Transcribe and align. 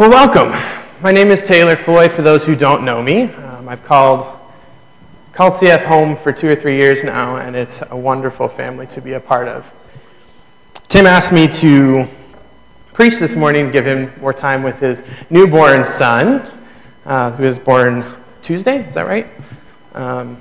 Well, 0.00 0.08
welcome. 0.08 0.58
My 1.02 1.12
name 1.12 1.30
is 1.30 1.42
Taylor 1.42 1.76
Floyd. 1.76 2.10
For 2.10 2.22
those 2.22 2.42
who 2.42 2.56
don't 2.56 2.86
know 2.86 3.02
me, 3.02 3.24
um, 3.24 3.68
I've 3.68 3.84
called 3.84 4.34
called 5.34 5.52
CF 5.52 5.84
home 5.84 6.16
for 6.16 6.32
two 6.32 6.48
or 6.48 6.56
three 6.56 6.78
years 6.78 7.04
now, 7.04 7.36
and 7.36 7.54
it's 7.54 7.82
a 7.90 7.94
wonderful 7.94 8.48
family 8.48 8.86
to 8.86 9.02
be 9.02 9.12
a 9.12 9.20
part 9.20 9.46
of. 9.46 9.70
Tim 10.88 11.04
asked 11.04 11.34
me 11.34 11.46
to 11.48 12.08
preach 12.94 13.18
this 13.18 13.36
morning, 13.36 13.70
give 13.70 13.84
him 13.84 14.10
more 14.22 14.32
time 14.32 14.62
with 14.62 14.78
his 14.78 15.02
newborn 15.28 15.84
son, 15.84 16.50
uh, 17.04 17.32
who 17.32 17.44
was 17.44 17.58
born 17.58 18.02
Tuesday. 18.40 18.78
Is 18.86 18.94
that 18.94 19.06
right? 19.06 19.26
Um, 19.92 20.38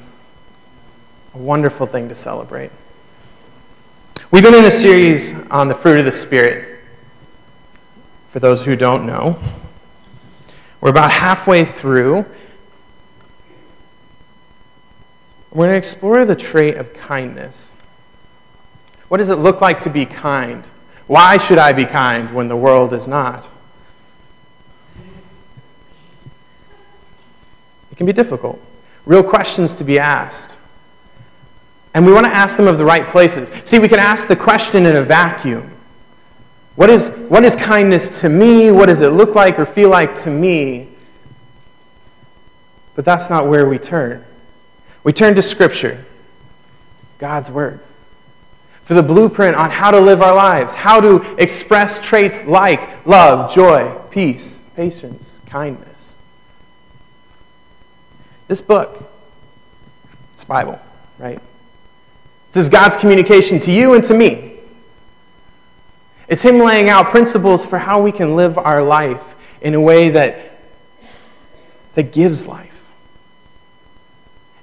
a 1.34 1.38
wonderful 1.38 1.86
thing 1.86 2.08
to 2.08 2.16
celebrate. 2.16 2.72
We've 4.32 4.42
been 4.42 4.56
in 4.56 4.64
a 4.64 4.72
series 4.72 5.36
on 5.52 5.68
the 5.68 5.76
fruit 5.76 6.00
of 6.00 6.06
the 6.06 6.14
Spirit. 6.14 6.69
For 8.40 8.48
those 8.48 8.64
who 8.64 8.78
don't 8.78 9.06
know, 9.06 9.38
we're 10.80 10.92
about 10.92 11.12
halfway 11.12 11.66
through. 11.66 12.26
We're 15.52 15.66
going 15.66 15.72
to 15.72 15.78
explore 15.78 16.24
the 16.24 16.38
trait 16.38 16.78
of 16.78 16.94
kindness. 16.94 17.74
What 19.10 19.18
does 19.18 19.28
it 19.28 19.40
look 19.40 19.60
like 19.60 19.82
to 19.82 19.90
be 19.90 20.06
kind? 20.06 20.66
Why 21.08 21.36
should 21.36 21.58
I 21.58 21.74
be 21.74 21.84
kind 21.84 22.32
when 22.32 22.48
the 22.48 22.56
world 22.56 22.94
is 22.94 23.10
not? 23.10 23.50
It 27.92 27.98
can 27.98 28.06
be 28.06 28.14
difficult. 28.14 28.58
Real 29.06 29.22
questions 29.22 29.76
to 29.76 29.84
be 29.84 30.00
asked. 30.00 30.58
And 31.94 32.06
we 32.06 32.14
want 32.14 32.26
to 32.26 32.34
ask 32.34 32.56
them 32.56 32.68
of 32.68 32.78
the 32.78 32.86
right 32.86 33.06
places. 33.06 33.52
See, 33.66 33.80
we 33.80 33.90
can 33.90 34.00
ask 34.00 34.30
the 34.30 34.36
question 34.38 34.86
in 34.86 34.96
a 34.96 35.04
vacuum. 35.04 35.74
What 36.80 36.90
is, 36.90 37.10
what 37.28 37.44
is 37.44 37.58
kindness 37.58 38.22
to 38.22 38.30
me? 38.30 38.72
What 38.72 38.86
does 38.86 39.02
it 39.02 39.10
look 39.10 39.36
like 39.36 39.60
or 39.60 39.66
feel 39.66 39.90
like 39.90 40.16
to 40.16 40.30
me? 40.30 40.88
But 42.96 43.04
that's 43.04 43.30
not 43.30 43.48
where 43.48 43.68
we 43.68 43.78
turn. 43.78 44.24
We 45.04 45.12
turn 45.12 45.36
to 45.36 45.42
Scripture, 45.42 46.06
God's 47.18 47.52
Word, 47.52 47.82
for 48.86 48.94
the 48.94 49.04
blueprint 49.04 49.58
on 49.58 49.72
how 49.72 49.92
to 49.92 50.00
live 50.00 50.22
our 50.22 50.34
lives, 50.34 50.74
how 50.74 51.02
to 51.02 51.18
express 51.38 52.00
traits 52.00 52.46
like 52.46 53.06
love, 53.06 53.54
joy, 53.54 53.94
peace, 54.10 54.62
patience, 54.78 55.36
kindness. 55.48 56.16
This 58.48 58.62
book, 58.62 59.04
it's 60.34 60.46
Bible, 60.46 60.80
right? 61.18 61.42
This 62.54 62.64
is 62.64 62.70
God's 62.70 62.96
communication 62.96 63.60
to 63.60 63.72
you 63.74 63.96
and 63.96 64.04
to 64.06 64.14
me. 64.14 64.49
It's 66.30 66.44
Him 66.44 66.60
laying 66.60 66.90
out 66.90 67.08
principles 67.08 67.66
for 67.66 67.80
how 67.80 68.02
we 68.02 68.12
can 68.12 68.36
live 68.36 68.58
our 68.58 68.84
life 68.84 69.36
in 69.62 69.74
a 69.74 69.82
way 69.82 70.10
that, 70.10 70.60
that 71.96 72.14
gives 72.14 72.48
life. 72.48 72.70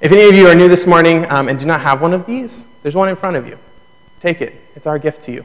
If 0.00 0.12
any 0.12 0.28
of 0.28 0.34
you 0.34 0.47
are 0.47 0.55
new 0.55 0.69
this 0.69 0.87
morning 0.87 1.31
um, 1.31 1.48
and 1.48 1.59
do 1.59 1.67
not 1.67 1.81
have 1.81 2.00
one 2.00 2.12
of 2.12 2.25
these, 2.25 2.64
there's 2.83 2.94
one 2.94 3.09
in 3.09 3.17
front 3.17 3.37
of 3.37 3.48
you. 3.48 3.59
Take 4.20 4.41
it, 4.41 4.55
it's 4.77 4.87
our 4.87 4.98
gift 4.98 5.22
to 5.22 5.33
you. 5.33 5.44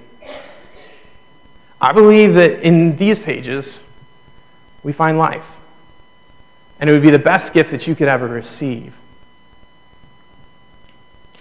I 1.81 1.91
believe 1.91 2.35
that 2.35 2.61
in 2.61 2.95
these 2.97 3.17
pages, 3.17 3.79
we 4.83 4.93
find 4.93 5.17
life. 5.17 5.57
And 6.79 6.87
it 6.87 6.93
would 6.93 7.01
be 7.01 7.09
the 7.09 7.19
best 7.19 7.53
gift 7.53 7.71
that 7.71 7.87
you 7.87 7.95
could 7.95 8.07
ever 8.07 8.27
receive. 8.27 8.95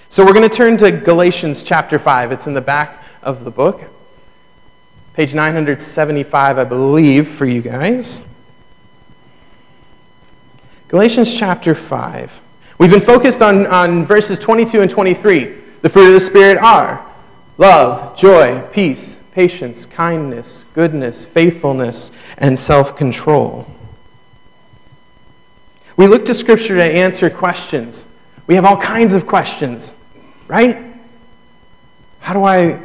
So 0.08 0.24
we're 0.24 0.32
going 0.32 0.48
to 0.48 0.56
turn 0.56 0.78
to 0.78 0.90
Galatians 0.90 1.62
chapter 1.62 1.98
5. 1.98 2.32
It's 2.32 2.46
in 2.46 2.54
the 2.54 2.60
back 2.60 3.02
of 3.22 3.44
the 3.44 3.50
book. 3.50 3.84
Page 5.14 5.34
975, 5.34 6.58
I 6.58 6.64
believe, 6.64 7.26
for 7.28 7.44
you 7.44 7.62
guys. 7.62 8.22
Galatians 10.86 11.36
chapter 11.36 11.74
5. 11.74 12.40
We've 12.78 12.90
been 12.90 13.00
focused 13.00 13.42
on, 13.42 13.66
on 13.66 14.06
verses 14.06 14.38
22 14.38 14.80
and 14.80 14.90
23. 14.90 15.56
The 15.82 15.88
fruit 15.88 16.08
of 16.08 16.14
the 16.14 16.20
Spirit 16.20 16.58
are 16.58 17.04
love, 17.58 18.16
joy, 18.16 18.62
peace, 18.72 19.18
patience, 19.32 19.84
kindness, 19.84 20.64
goodness, 20.74 21.24
faithfulness, 21.24 22.12
and 22.38 22.56
self 22.58 22.96
control. 22.96 23.66
We 25.96 26.06
look 26.06 26.24
to 26.26 26.34
Scripture 26.34 26.76
to 26.76 26.84
answer 26.84 27.28
questions. 27.28 28.06
We 28.46 28.54
have 28.54 28.64
all 28.64 28.76
kinds 28.76 29.12
of 29.12 29.26
questions, 29.26 29.94
right? 30.46 30.78
How 32.20 32.32
do 32.32 32.44
I, 32.44 32.80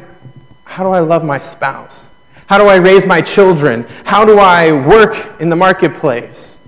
how 0.64 0.82
do 0.82 0.90
I 0.90 1.00
love 1.00 1.24
my 1.24 1.38
spouse? 1.38 2.10
How 2.46 2.58
do 2.58 2.66
I 2.66 2.76
raise 2.76 3.06
my 3.06 3.20
children? 3.20 3.84
How 4.04 4.24
do 4.24 4.38
I 4.38 4.72
work 4.72 5.40
in 5.40 5.50
the 5.50 5.56
marketplace? 5.56 6.58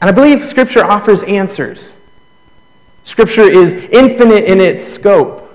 And 0.00 0.08
I 0.10 0.12
believe 0.12 0.44
Scripture 0.44 0.84
offers 0.84 1.22
answers. 1.22 1.94
Scripture 3.04 3.42
is 3.42 3.74
infinite 3.74 4.44
in 4.44 4.60
its 4.60 4.82
scope, 4.82 5.50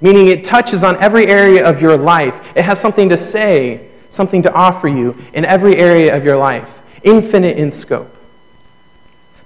meaning 0.00 0.28
it 0.28 0.44
touches 0.44 0.82
on 0.84 0.96
every 1.02 1.26
area 1.26 1.66
of 1.66 1.82
your 1.82 1.96
life. 1.96 2.56
It 2.56 2.64
has 2.64 2.80
something 2.80 3.08
to 3.10 3.16
say, 3.16 3.88
something 4.10 4.42
to 4.42 4.52
offer 4.52 4.88
you 4.88 5.16
in 5.34 5.44
every 5.44 5.76
area 5.76 6.16
of 6.16 6.24
your 6.24 6.36
life, 6.36 6.80
infinite 7.02 7.58
in 7.58 7.70
scope. 7.70 8.14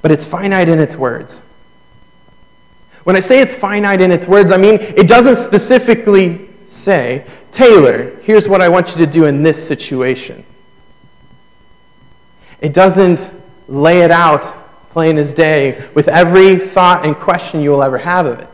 But 0.03 0.11
it's 0.11 0.25
finite 0.25 0.69
in 0.69 0.79
its 0.79 0.97
words. 0.97 1.43
When 3.05 3.17
I 3.17 3.21
say 3.21 3.41
it's 3.41 3.55
finite 3.55 4.01
in 4.01 4.11
its 4.11 4.27
words, 4.27 4.51
I 4.51 4.57
mean 4.57 4.75
it 4.81 5.09
doesn't 5.09 5.37
specifically 5.37 6.49
say, 6.69 7.27
Taylor, 7.55 8.11
here's 8.23 8.49
what 8.49 8.61
I 8.61 8.69
want 8.69 8.91
you 8.91 9.07
to 9.07 9.07
do 9.07 9.27
in 9.27 9.45
this 9.45 9.65
situation. 9.65 10.45
It 12.61 12.73
doesn't 12.73 13.31
lay 13.69 14.01
it 14.01 14.11
out 14.11 14.43
plain 14.91 15.19
as 15.19 15.33
day 15.33 15.89
with 15.95 16.09
every 16.09 16.57
thought 16.57 17.07
and 17.07 17.15
question 17.15 17.61
you 17.61 17.71
will 17.71 17.85
ever 17.85 17.97
have 17.97 18.27
of 18.27 18.41
it. 18.41 18.49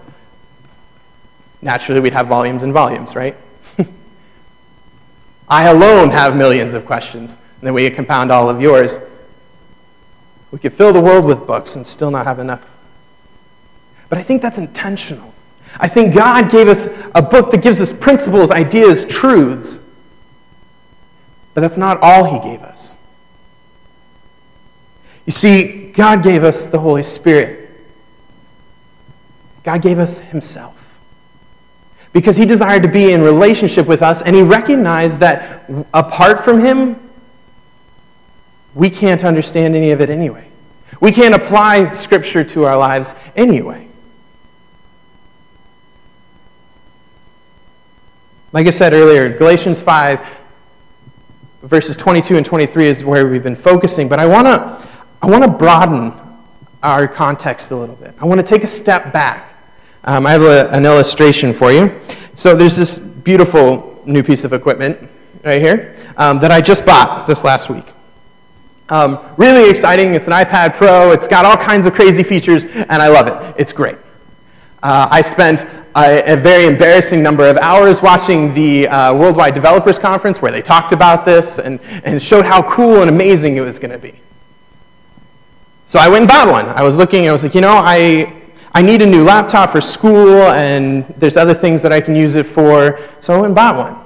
Naturally, 1.63 2.01
we'd 2.01 2.13
have 2.13 2.27
volumes 2.27 2.63
and 2.63 2.75
volumes, 2.75 3.17
right? 3.17 3.35
I 5.49 5.69
alone 5.69 6.11
have 6.11 6.37
millions 6.37 6.75
of 6.75 6.85
questions, 6.85 7.35
and 7.35 7.67
then 7.67 7.73
we 7.73 7.89
could 7.89 7.97
compound 7.97 8.31
all 8.31 8.51
of 8.51 8.61
yours. 8.61 8.99
We 10.51 10.59
could 10.59 10.75
fill 10.75 10.93
the 10.93 11.01
world 11.01 11.25
with 11.25 11.47
books 11.47 11.75
and 11.75 11.87
still 11.87 12.11
not 12.11 12.27
have 12.27 12.39
enough. 12.39 12.69
But 14.11 14.19
I 14.19 14.23
think 14.23 14.43
that's 14.43 14.59
intentional. 14.59 15.33
I 15.79 15.89
think 15.89 16.15
God 16.15 16.51
gave 16.51 16.69
us 16.69 16.89
a 17.15 17.23
book 17.23 17.51
that 17.53 17.63
gives 17.63 17.81
us 17.81 17.93
principles, 17.93 18.51
ideas, 18.51 19.05
truths. 19.05 19.81
But 21.55 21.61
that's 21.63 21.77
not 21.77 21.99
all 22.01 22.25
He 22.25 22.49
gave 22.49 22.63
us. 22.63 22.95
You 25.27 25.33
see, 25.33 25.93
God 25.93 26.23
gave 26.23 26.45
us 26.45 26.67
the 26.67 26.79
Holy 26.79 27.03
Spirit. 27.03 27.71
God 29.63 29.83
gave 29.83 29.99
us 29.99 30.19
Himself. 30.19 30.99
Because 32.13 32.37
He 32.37 32.47
desired 32.47 32.83
to 32.83 32.89
be 32.89 33.13
in 33.13 33.23
relationship 33.23 33.87
with 33.87 34.03
us, 34.03 34.23
and 34.23 34.35
He 34.35 34.43
recognized 34.43 35.21
that 35.21 35.71
apart 35.95 36.41
from 36.41 36.61
Him, 36.61 36.99
we 38.75 38.91
can't 38.91 39.25
understand 39.25 39.77
any 39.77 39.91
of 39.91 40.01
it 40.01 40.11
anyway. 40.11 40.47
We 41.01 41.13
can't 41.13 41.35
apply 41.35 41.91
Scripture 41.91 42.45
to 42.45 42.65
our 42.65 42.77
lives 42.77 43.15
anyway. 43.37 43.90
Like 48.53 48.67
I 48.67 48.71
said 48.71 48.93
earlier, 48.93 49.29
Galatians 49.37 49.81
5, 49.81 50.39
verses 51.63 51.95
22 51.95 52.37
and 52.37 52.45
23 52.45 52.87
is 52.87 53.05
where 53.05 53.29
we've 53.29 53.45
been 53.45 53.55
focusing, 53.55 54.09
but 54.09 54.19
I 54.19 54.27
want 54.27 54.47
to 54.47 54.89
I 55.23 55.27
want 55.27 55.45
to 55.45 55.51
broaden 55.51 56.15
our 56.83 57.07
context 57.07 57.71
a 57.71 57.77
little 57.77 57.95
bit. 57.95 58.15
I 58.19 58.25
want 58.25 58.41
to 58.41 58.47
take 58.47 58.65
a 58.65 58.69
step 58.69 59.13
back. 59.13 59.55
Um, 60.05 60.27
I 60.27 60.33
have 60.33 60.43
a, 60.43 60.69
an 60.71 60.87
illustration 60.87 61.53
for 61.53 61.71
you. 61.71 62.01
So 62.35 62.57
there's 62.57 62.75
this 62.75 62.99
beautiful 62.99 64.03
new 64.07 64.23
piece 64.23 64.45
of 64.45 64.53
equipment 64.53 65.09
right 65.45 65.61
here 65.61 65.95
um, 66.17 66.41
that 66.41 66.51
I 66.51 66.61
just 66.61 66.87
bought 66.87 67.29
this 67.29 67.45
last 67.45 67.69
week. 67.69 67.85
Um, 68.89 69.21
really 69.37 69.69
exciting. 69.71 70.15
It's 70.15 70.27
an 70.27 70.33
iPad 70.33 70.75
Pro. 70.75 71.13
It's 71.13 71.29
got 71.29 71.45
all 71.45 71.57
kinds 71.57 71.87
of 71.87 71.95
crazy 71.95 72.23
features, 72.23 72.65
and 72.65 72.91
I 72.91 73.09
love 73.09 73.29
it. 73.29 73.61
It's 73.61 73.73
great. 73.73 73.99
Uh, 74.83 75.07
I 75.11 75.21
spent 75.21 75.67
a, 75.97 76.35
a, 76.35 76.37
very 76.37 76.67
embarrassing 76.67 77.23
number 77.23 77.49
of 77.49 77.57
hours 77.57 78.01
watching 78.01 78.55
the 78.55 78.87
uh, 78.89 79.15
Worldwide 79.15 79.55
Developers 79.55 79.99
Conference 79.99 80.41
where 80.41 80.53
they 80.53 80.63
talked 80.63 80.93
about 80.93 81.25
this 81.25 81.59
and, 81.59 81.81
and 82.05 82.23
showed 82.23 82.45
how 82.45 82.63
cool 82.69 83.01
and 83.01 83.11
amazing 83.11 83.57
it 83.57 83.61
was 83.61 83.79
going 83.79 83.91
to 83.91 83.99
be. 83.99 84.21
So 85.87 85.99
I 85.99 86.09
went 86.09 86.23
and 86.23 86.29
bought 86.29 86.49
one. 86.49 86.67
I 86.69 86.83
was 86.83 86.97
looking, 86.97 87.29
I 87.29 87.33
was 87.33 87.43
like, 87.43 87.55
you 87.55 87.61
know, 87.61 87.75
I, 87.75 88.33
I 88.73 88.83
need 88.83 89.03
a 89.03 89.07
new 89.07 89.25
laptop 89.25 89.73
for 89.73 89.81
school, 89.81 90.43
and 90.43 91.05
there's 91.19 91.37
other 91.37 91.55
things 91.55 91.83
that 91.83 91.93
I 91.93 92.01
can 92.01 92.15
use 92.15 92.37
it 92.37 92.47
for. 92.47 93.01
So 93.21 93.35
I 93.35 93.37
went 93.37 93.47
and 93.47 93.55
bought 93.57 93.77
one. 93.77 93.97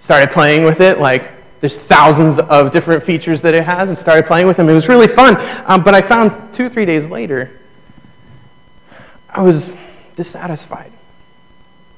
Started 0.00 0.30
playing 0.30 0.64
with 0.64 0.80
it, 0.80 0.98
like, 0.98 1.32
there's 1.60 1.76
thousands 1.76 2.38
of 2.38 2.70
different 2.70 3.02
features 3.02 3.42
that 3.42 3.52
it 3.52 3.64
has, 3.64 3.90
and 3.90 3.98
started 3.98 4.24
playing 4.24 4.46
with 4.46 4.56
them. 4.56 4.68
It 4.68 4.74
was 4.74 4.88
really 4.88 5.08
fun. 5.08 5.36
Um, 5.66 5.82
but 5.82 5.94
I 5.94 6.00
found 6.00 6.54
two 6.54 6.70
three 6.70 6.86
days 6.86 7.10
later, 7.10 7.60
I 9.28 9.42
was 9.42 9.74
dissatisfied. 10.18 10.90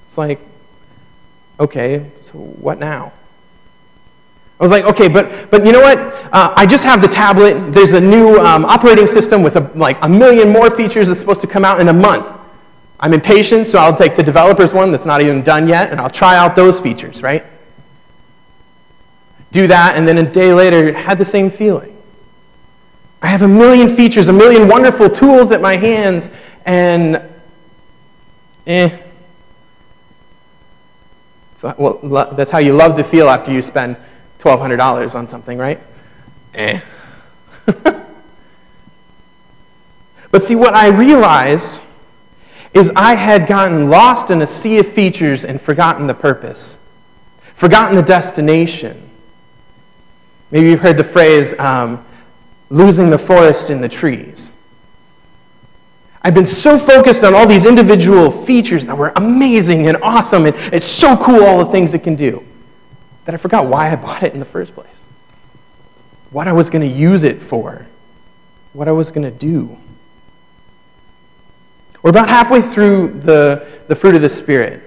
It's 0.06 0.18
like, 0.18 0.38
okay, 1.58 2.06
so 2.20 2.34
what 2.38 2.78
now? 2.78 3.12
I 4.60 4.62
was 4.62 4.70
like, 4.70 4.84
okay, 4.84 5.08
but, 5.08 5.50
but 5.50 5.64
you 5.64 5.72
know 5.72 5.80
what? 5.80 5.98
Uh, 6.30 6.52
I 6.54 6.66
just 6.66 6.84
have 6.84 7.00
the 7.00 7.08
tablet. 7.08 7.72
There's 7.72 7.94
a 7.94 8.00
new 8.00 8.38
um, 8.38 8.66
operating 8.66 9.06
system 9.06 9.42
with 9.42 9.56
a, 9.56 9.60
like 9.74 9.96
a 10.02 10.08
million 10.08 10.50
more 10.50 10.70
features 10.70 11.08
that's 11.08 11.18
supposed 11.18 11.40
to 11.40 11.46
come 11.46 11.64
out 11.64 11.80
in 11.80 11.88
a 11.88 11.94
month. 11.94 12.30
I'm 13.00 13.14
impatient, 13.14 13.66
so 13.66 13.78
I'll 13.78 13.96
take 13.96 14.16
the 14.16 14.22
developer's 14.22 14.74
one 14.74 14.92
that's 14.92 15.06
not 15.06 15.22
even 15.22 15.40
done 15.42 15.66
yet, 15.66 15.90
and 15.90 15.98
I'll 15.98 16.10
try 16.10 16.36
out 16.36 16.54
those 16.54 16.78
features, 16.78 17.22
right? 17.22 17.42
Do 19.50 19.66
that, 19.66 19.96
and 19.96 20.06
then 20.06 20.18
a 20.18 20.30
day 20.30 20.52
later, 20.52 20.92
had 20.92 21.16
the 21.16 21.24
same 21.24 21.50
feeling. 21.50 21.96
I 23.22 23.28
have 23.28 23.40
a 23.40 23.48
million 23.48 23.96
features, 23.96 24.28
a 24.28 24.32
million 24.34 24.68
wonderful 24.68 25.08
tools 25.08 25.52
at 25.52 25.62
my 25.62 25.76
hands, 25.76 26.28
and 26.66 27.29
eh. 28.70 28.96
So, 31.54 31.74
well, 31.76 32.32
that's 32.32 32.50
how 32.50 32.58
you 32.58 32.72
love 32.72 32.94
to 32.96 33.04
feel 33.04 33.28
after 33.28 33.52
you 33.52 33.60
spend 33.60 33.96
$1,200 34.38 35.14
on 35.14 35.26
something, 35.26 35.58
right? 35.58 35.78
Eh. 36.54 36.80
but 40.30 40.42
see, 40.42 40.54
what 40.54 40.74
I 40.74 40.88
realized 40.88 41.82
is 42.72 42.90
I 42.94 43.14
had 43.14 43.46
gotten 43.46 43.90
lost 43.90 44.30
in 44.30 44.40
a 44.42 44.46
sea 44.46 44.78
of 44.78 44.86
features 44.86 45.44
and 45.44 45.60
forgotten 45.60 46.06
the 46.06 46.14
purpose, 46.14 46.78
forgotten 47.54 47.96
the 47.96 48.02
destination. 48.02 49.10
Maybe 50.50 50.70
you've 50.70 50.80
heard 50.80 50.96
the 50.96 51.04
phrase, 51.04 51.58
um, 51.58 52.04
losing 52.70 53.10
the 53.10 53.18
forest 53.18 53.70
in 53.70 53.80
the 53.80 53.88
trees. 53.88 54.52
I've 56.22 56.34
been 56.34 56.46
so 56.46 56.78
focused 56.78 57.24
on 57.24 57.34
all 57.34 57.46
these 57.46 57.64
individual 57.64 58.30
features 58.30 58.86
that 58.86 58.96
were 58.96 59.12
amazing 59.16 59.88
and 59.88 59.96
awesome, 60.02 60.46
and 60.46 60.54
it's 60.72 60.84
so 60.84 61.16
cool 61.16 61.42
all 61.44 61.64
the 61.64 61.70
things 61.72 61.94
it 61.94 62.02
can 62.02 62.14
do 62.14 62.44
that 63.24 63.34
I 63.34 63.38
forgot 63.38 63.66
why 63.66 63.90
I 63.90 63.96
bought 63.96 64.22
it 64.22 64.34
in 64.34 64.38
the 64.38 64.44
first 64.44 64.74
place, 64.74 64.86
what 66.30 66.46
I 66.46 66.52
was 66.52 66.68
going 66.68 66.88
to 66.88 66.94
use 66.94 67.24
it 67.24 67.40
for, 67.40 67.86
what 68.72 68.86
I 68.86 68.92
was 68.92 69.10
going 69.10 69.30
to 69.30 69.36
do. 69.36 69.78
We're 72.02 72.10
about 72.10 72.28
halfway 72.28 72.62
through 72.62 73.20
the, 73.20 73.66
the 73.88 73.94
fruit 73.94 74.14
of 74.14 74.22
the 74.22 74.28
Spirit, 74.28 74.82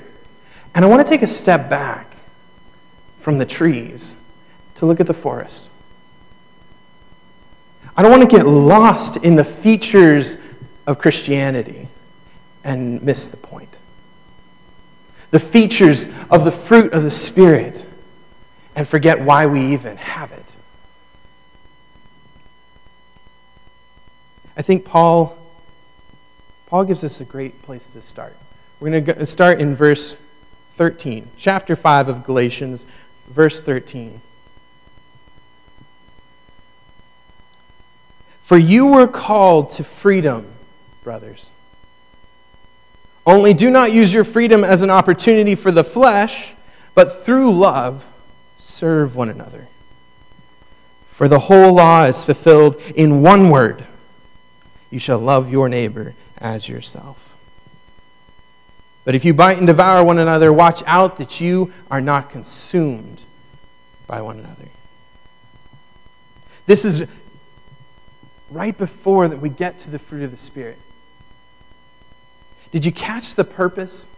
and 0.75 0.85
I 0.85 0.87
want 0.87 1.05
to 1.05 1.09
take 1.09 1.23
a 1.23 1.27
step 1.27 1.69
back 1.69 2.15
from 3.21 3.37
the 3.37 3.45
trees 3.45 4.15
to 4.75 4.85
look 4.85 4.99
at 4.99 5.07
the 5.07 5.13
forest. 5.13 5.69
I 7.95 8.01
don't 8.01 8.11
want 8.11 8.27
to 8.29 8.37
get 8.37 8.45
lost 8.47 9.17
in 9.17 9.35
the 9.35 9.43
features 9.43 10.37
of 10.85 10.99
Christianity 10.99 11.87
and 12.63 13.01
miss 13.03 13.29
the 13.29 13.37
point. 13.37 13.77
The 15.31 15.39
features 15.39 16.07
of 16.29 16.45
the 16.45 16.51
fruit 16.51 16.93
of 16.93 17.03
the 17.03 17.11
Spirit 17.11 17.85
and 18.75 18.87
forget 18.87 19.21
why 19.21 19.45
we 19.47 19.73
even 19.73 19.97
have 19.97 20.31
it. 20.31 20.55
I 24.55 24.61
think 24.61 24.85
Paul, 24.85 25.37
Paul 26.67 26.85
gives 26.85 27.03
us 27.03 27.19
a 27.19 27.25
great 27.25 27.61
place 27.63 27.87
to 27.87 28.01
start. 28.01 28.35
We're 28.79 28.99
going 28.99 29.05
to 29.05 29.25
start 29.25 29.59
in 29.59 29.75
verse 29.75 30.15
13, 30.77 31.29
chapter 31.37 31.75
5 31.75 32.09
of 32.09 32.23
Galatians, 32.23 32.85
verse 33.27 33.61
13. 33.61 34.21
For 38.43 38.57
you 38.57 38.85
were 38.85 39.07
called 39.07 39.71
to 39.71 39.83
freedom, 39.83 40.52
brothers. 41.03 41.49
Only 43.25 43.53
do 43.53 43.69
not 43.69 43.91
use 43.91 44.13
your 44.13 44.23
freedom 44.23 44.63
as 44.63 44.81
an 44.81 44.89
opportunity 44.89 45.55
for 45.55 45.71
the 45.71 45.83
flesh, 45.83 46.53
but 46.93 47.23
through 47.23 47.51
love 47.51 48.03
serve 48.57 49.15
one 49.15 49.29
another. 49.29 49.67
For 51.11 51.27
the 51.27 51.39
whole 51.39 51.73
law 51.73 52.05
is 52.05 52.23
fulfilled 52.23 52.81
in 52.95 53.21
one 53.21 53.49
word 53.49 53.85
you 54.93 54.99
shall 54.99 55.17
love 55.17 55.51
your 55.51 55.69
neighbor 55.69 56.13
as 56.37 56.69
yourself. 56.69 57.35
But 59.05 59.15
if 59.15 59.25
you 59.25 59.33
bite 59.33 59.57
and 59.57 59.65
devour 59.65 60.03
one 60.03 60.19
another, 60.19 60.53
watch 60.53 60.83
out 60.85 61.17
that 61.17 61.41
you 61.41 61.73
are 61.89 61.99
not 61.99 62.29
consumed 62.29 63.23
by 64.05 64.21
one 64.21 64.37
another. 64.37 64.67
This 66.67 66.85
is 66.85 67.07
right 68.51 68.77
before 68.77 69.27
that 69.27 69.39
we 69.39 69.49
get 69.49 69.79
to 69.79 69.89
the 69.89 69.97
fruit 69.97 70.21
of 70.21 70.29
the 70.29 70.37
Spirit. 70.37 70.77
Did 72.73 72.85
you 72.85 72.91
catch 72.91 73.35
the 73.35 73.43
purpose? 73.43 74.09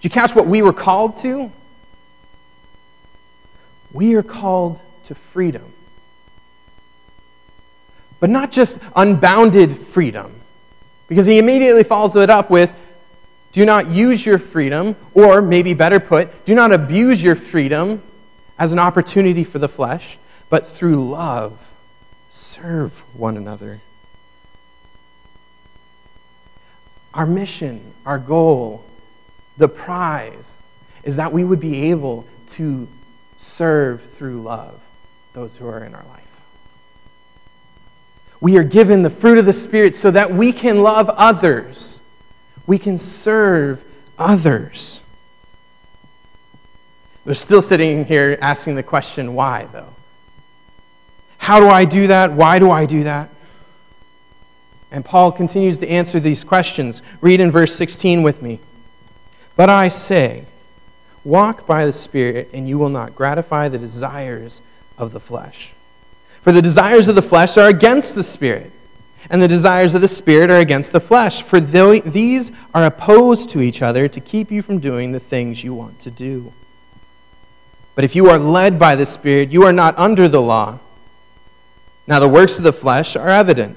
Did 0.00 0.04
you 0.04 0.10
catch 0.10 0.34
what 0.34 0.46
we 0.46 0.62
were 0.62 0.72
called 0.72 1.14
to? 1.18 1.52
We 3.92 4.16
are 4.16 4.24
called 4.24 4.80
to 5.04 5.14
freedom. 5.14 5.72
But 8.18 8.30
not 8.30 8.50
just 8.50 8.78
unbounded 8.96 9.78
freedom, 9.78 10.34
because 11.06 11.24
he 11.24 11.38
immediately 11.38 11.84
follows 11.84 12.16
it 12.16 12.30
up 12.30 12.50
with 12.50 12.74
do 13.52 13.64
not 13.64 13.86
use 13.88 14.26
your 14.26 14.38
freedom, 14.38 14.96
or 15.14 15.40
maybe 15.40 15.72
better 15.72 16.00
put, 16.00 16.44
do 16.44 16.56
not 16.56 16.72
abuse 16.72 17.22
your 17.22 17.36
freedom 17.36 18.02
as 18.58 18.72
an 18.72 18.80
opportunity 18.80 19.44
for 19.44 19.60
the 19.60 19.68
flesh, 19.68 20.18
but 20.48 20.66
through 20.66 21.08
love, 21.08 21.58
serve 22.28 22.92
one 23.14 23.36
another. 23.36 23.80
Our 27.12 27.26
mission, 27.26 27.80
our 28.06 28.18
goal, 28.18 28.84
the 29.56 29.68
prize 29.68 30.56
is 31.02 31.16
that 31.16 31.32
we 31.32 31.44
would 31.44 31.60
be 31.60 31.90
able 31.90 32.26
to 32.48 32.88
serve 33.36 34.02
through 34.02 34.42
love 34.42 34.80
those 35.32 35.56
who 35.56 35.66
are 35.66 35.84
in 35.84 35.94
our 35.94 36.04
life. 36.04 36.20
We 38.40 38.56
are 38.56 38.64
given 38.64 39.02
the 39.02 39.10
fruit 39.10 39.38
of 39.38 39.46
the 39.46 39.52
Spirit 39.52 39.96
so 39.96 40.10
that 40.10 40.32
we 40.32 40.52
can 40.52 40.82
love 40.82 41.08
others, 41.10 42.00
we 42.66 42.78
can 42.78 42.96
serve 42.96 43.84
others. 44.18 45.00
We're 47.24 47.34
still 47.34 47.62
sitting 47.62 48.06
here 48.06 48.38
asking 48.40 48.76
the 48.76 48.82
question, 48.82 49.34
why, 49.34 49.66
though? 49.72 49.94
How 51.36 51.60
do 51.60 51.68
I 51.68 51.84
do 51.84 52.06
that? 52.06 52.32
Why 52.32 52.58
do 52.58 52.70
I 52.70 52.86
do 52.86 53.04
that? 53.04 53.28
And 54.92 55.04
Paul 55.04 55.30
continues 55.32 55.78
to 55.78 55.88
answer 55.88 56.18
these 56.18 56.42
questions. 56.42 57.02
Read 57.20 57.40
in 57.40 57.50
verse 57.50 57.74
16 57.74 58.22
with 58.22 58.42
me. 58.42 58.58
But 59.56 59.70
I 59.70 59.88
say, 59.88 60.46
Walk 61.22 61.66
by 61.66 61.84
the 61.84 61.92
Spirit, 61.92 62.48
and 62.54 62.68
you 62.68 62.78
will 62.78 62.88
not 62.88 63.14
gratify 63.14 63.68
the 63.68 63.78
desires 63.78 64.62
of 64.96 65.12
the 65.12 65.20
flesh. 65.20 65.72
For 66.40 66.50
the 66.50 66.62
desires 66.62 67.08
of 67.08 67.14
the 67.14 67.22
flesh 67.22 67.58
are 67.58 67.68
against 67.68 68.14
the 68.14 68.22
Spirit, 68.22 68.72
and 69.28 69.42
the 69.42 69.48
desires 69.48 69.94
of 69.94 70.00
the 70.00 70.08
Spirit 70.08 70.48
are 70.48 70.58
against 70.58 70.92
the 70.92 71.00
flesh. 71.00 71.42
For 71.42 71.60
these 71.60 72.52
are 72.72 72.86
opposed 72.86 73.50
to 73.50 73.60
each 73.60 73.82
other 73.82 74.08
to 74.08 74.20
keep 74.20 74.50
you 74.50 74.62
from 74.62 74.78
doing 74.78 75.12
the 75.12 75.20
things 75.20 75.62
you 75.62 75.74
want 75.74 76.00
to 76.00 76.10
do. 76.10 76.54
But 77.94 78.04
if 78.04 78.16
you 78.16 78.30
are 78.30 78.38
led 78.38 78.78
by 78.78 78.96
the 78.96 79.04
Spirit, 79.04 79.50
you 79.50 79.64
are 79.64 79.74
not 79.74 79.98
under 79.98 80.26
the 80.26 80.40
law. 80.40 80.78
Now, 82.06 82.18
the 82.18 82.28
works 82.28 82.56
of 82.56 82.64
the 82.64 82.72
flesh 82.72 83.14
are 83.14 83.28
evident 83.28 83.76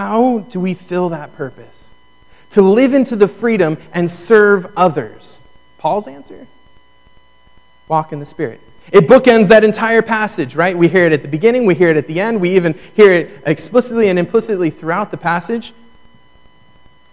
How 0.00 0.38
do 0.38 0.58
we 0.60 0.72
fill 0.72 1.10
that 1.10 1.36
purpose? 1.36 1.92
To 2.52 2.62
live 2.62 2.94
into 2.94 3.16
the 3.16 3.28
freedom 3.28 3.76
and 3.92 4.10
serve 4.10 4.72
others. 4.74 5.38
Paul's 5.76 6.08
answer? 6.08 6.46
walk 7.86 8.10
in 8.10 8.18
the 8.18 8.24
Spirit. 8.24 8.62
It 8.92 9.06
bookends 9.06 9.48
that 9.48 9.62
entire 9.62 10.00
passage, 10.00 10.56
right? 10.56 10.78
We 10.78 10.88
hear 10.88 11.04
it 11.04 11.12
at 11.12 11.20
the 11.20 11.28
beginning, 11.28 11.66
we 11.66 11.74
hear 11.74 11.88
it 11.88 11.98
at 11.98 12.06
the 12.06 12.18
end, 12.18 12.40
we 12.40 12.56
even 12.56 12.78
hear 12.94 13.12
it 13.12 13.42
explicitly 13.44 14.08
and 14.08 14.18
implicitly 14.18 14.70
throughout 14.70 15.10
the 15.10 15.18
passage. 15.18 15.74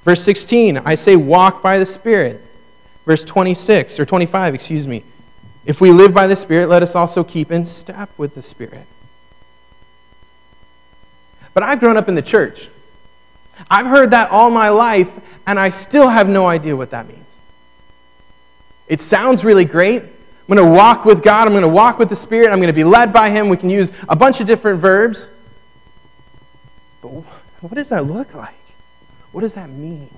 Verse 0.06 0.24
16, 0.24 0.77
I 0.77 0.96
say, 0.96 1.17
walk 1.17 1.62
by 1.62 1.79
the 1.79 1.86
Spirit. 1.86 2.41
Verse 3.06 3.25
26, 3.25 4.00
or 4.00 4.06
25, 4.06 4.56
excuse 4.56 4.88
me. 4.88 5.03
If 5.65 5.82
we 5.82 5.91
live 5.91 6.13
by 6.13 6.27
the 6.27 6.38
Spirit, 6.38 6.70
let 6.70 6.84
us 6.84 6.96
also 6.96 7.25
keep 7.25 7.51
in 7.51 7.65
step 7.65 8.10
with 8.17 8.34
the 8.34 8.41
Spirit. 8.41 8.86
But 11.53 11.63
I've 11.63 11.82
grown 11.82 11.98
up 11.98 12.08
in 12.08 12.15
the 12.15 12.22
church. 12.22 12.70
I've 13.69 13.85
heard 13.85 14.11
that 14.11 14.31
all 14.31 14.49
my 14.49 14.69
life, 14.69 15.09
and 15.45 15.59
I 15.59 15.69
still 15.69 16.07
have 16.09 16.27
no 16.29 16.45
idea 16.45 16.75
what 16.75 16.91
that 16.91 17.07
means. 17.07 17.39
It 18.87 19.01
sounds 19.01 19.43
really 19.43 19.65
great. 19.65 20.01
I'm 20.01 20.55
going 20.55 20.65
to 20.65 20.75
walk 20.75 21.03
with 21.03 21.23
God. 21.23 21.47
I'm 21.47 21.53
going 21.53 21.61
to 21.61 21.67
walk 21.67 21.99
with 21.99 22.09
the 22.09 22.15
Spirit. 22.15 22.51
I'm 22.51 22.59
going 22.59 22.67
to 22.67 22.73
be 22.73 22.83
led 22.83 23.11
by 23.11 23.29
Him. 23.29 23.49
We 23.49 23.57
can 23.57 23.69
use 23.69 23.91
a 24.07 24.15
bunch 24.15 24.39
of 24.39 24.47
different 24.47 24.79
verbs. 24.79 25.27
But 27.01 27.09
what 27.09 27.73
does 27.73 27.89
that 27.89 28.05
look 28.05 28.33
like? 28.33 28.53
What 29.31 29.41
does 29.41 29.55
that 29.55 29.69
mean? 29.69 30.09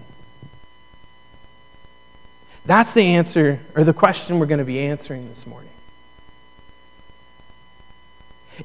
That's 2.65 2.93
the 2.93 3.01
answer, 3.01 3.59
or 3.75 3.83
the 3.83 3.93
question 3.93 4.37
we're 4.37 4.45
going 4.45 4.59
to 4.59 4.65
be 4.65 4.79
answering 4.79 5.27
this 5.29 5.47
morning. 5.47 5.71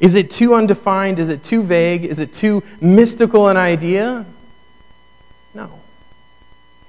Is 0.00 0.14
it 0.16 0.30
too 0.30 0.54
undefined? 0.54 1.18
Is 1.18 1.28
it 1.28 1.42
too 1.42 1.62
vague? 1.62 2.04
Is 2.04 2.18
it 2.18 2.34
too 2.34 2.62
mystical 2.80 3.48
an 3.48 3.56
idea? 3.56 4.26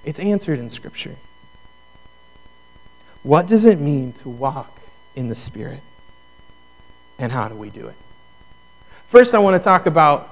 It's 0.05 0.19
answered 0.19 0.59
in 0.59 0.69
Scripture. 0.69 1.15
What 3.23 3.47
does 3.47 3.65
it 3.65 3.79
mean 3.79 4.13
to 4.13 4.29
walk 4.29 4.79
in 5.15 5.29
the 5.29 5.35
Spirit? 5.35 5.81
And 7.17 7.31
how 7.31 7.47
do 7.47 7.55
we 7.55 7.71
do 7.71 7.87
it? 7.87 7.95
First, 9.07 9.33
I 9.33 9.39
want 9.39 9.59
to 9.59 9.63
talk 9.63 9.87
about 9.87 10.29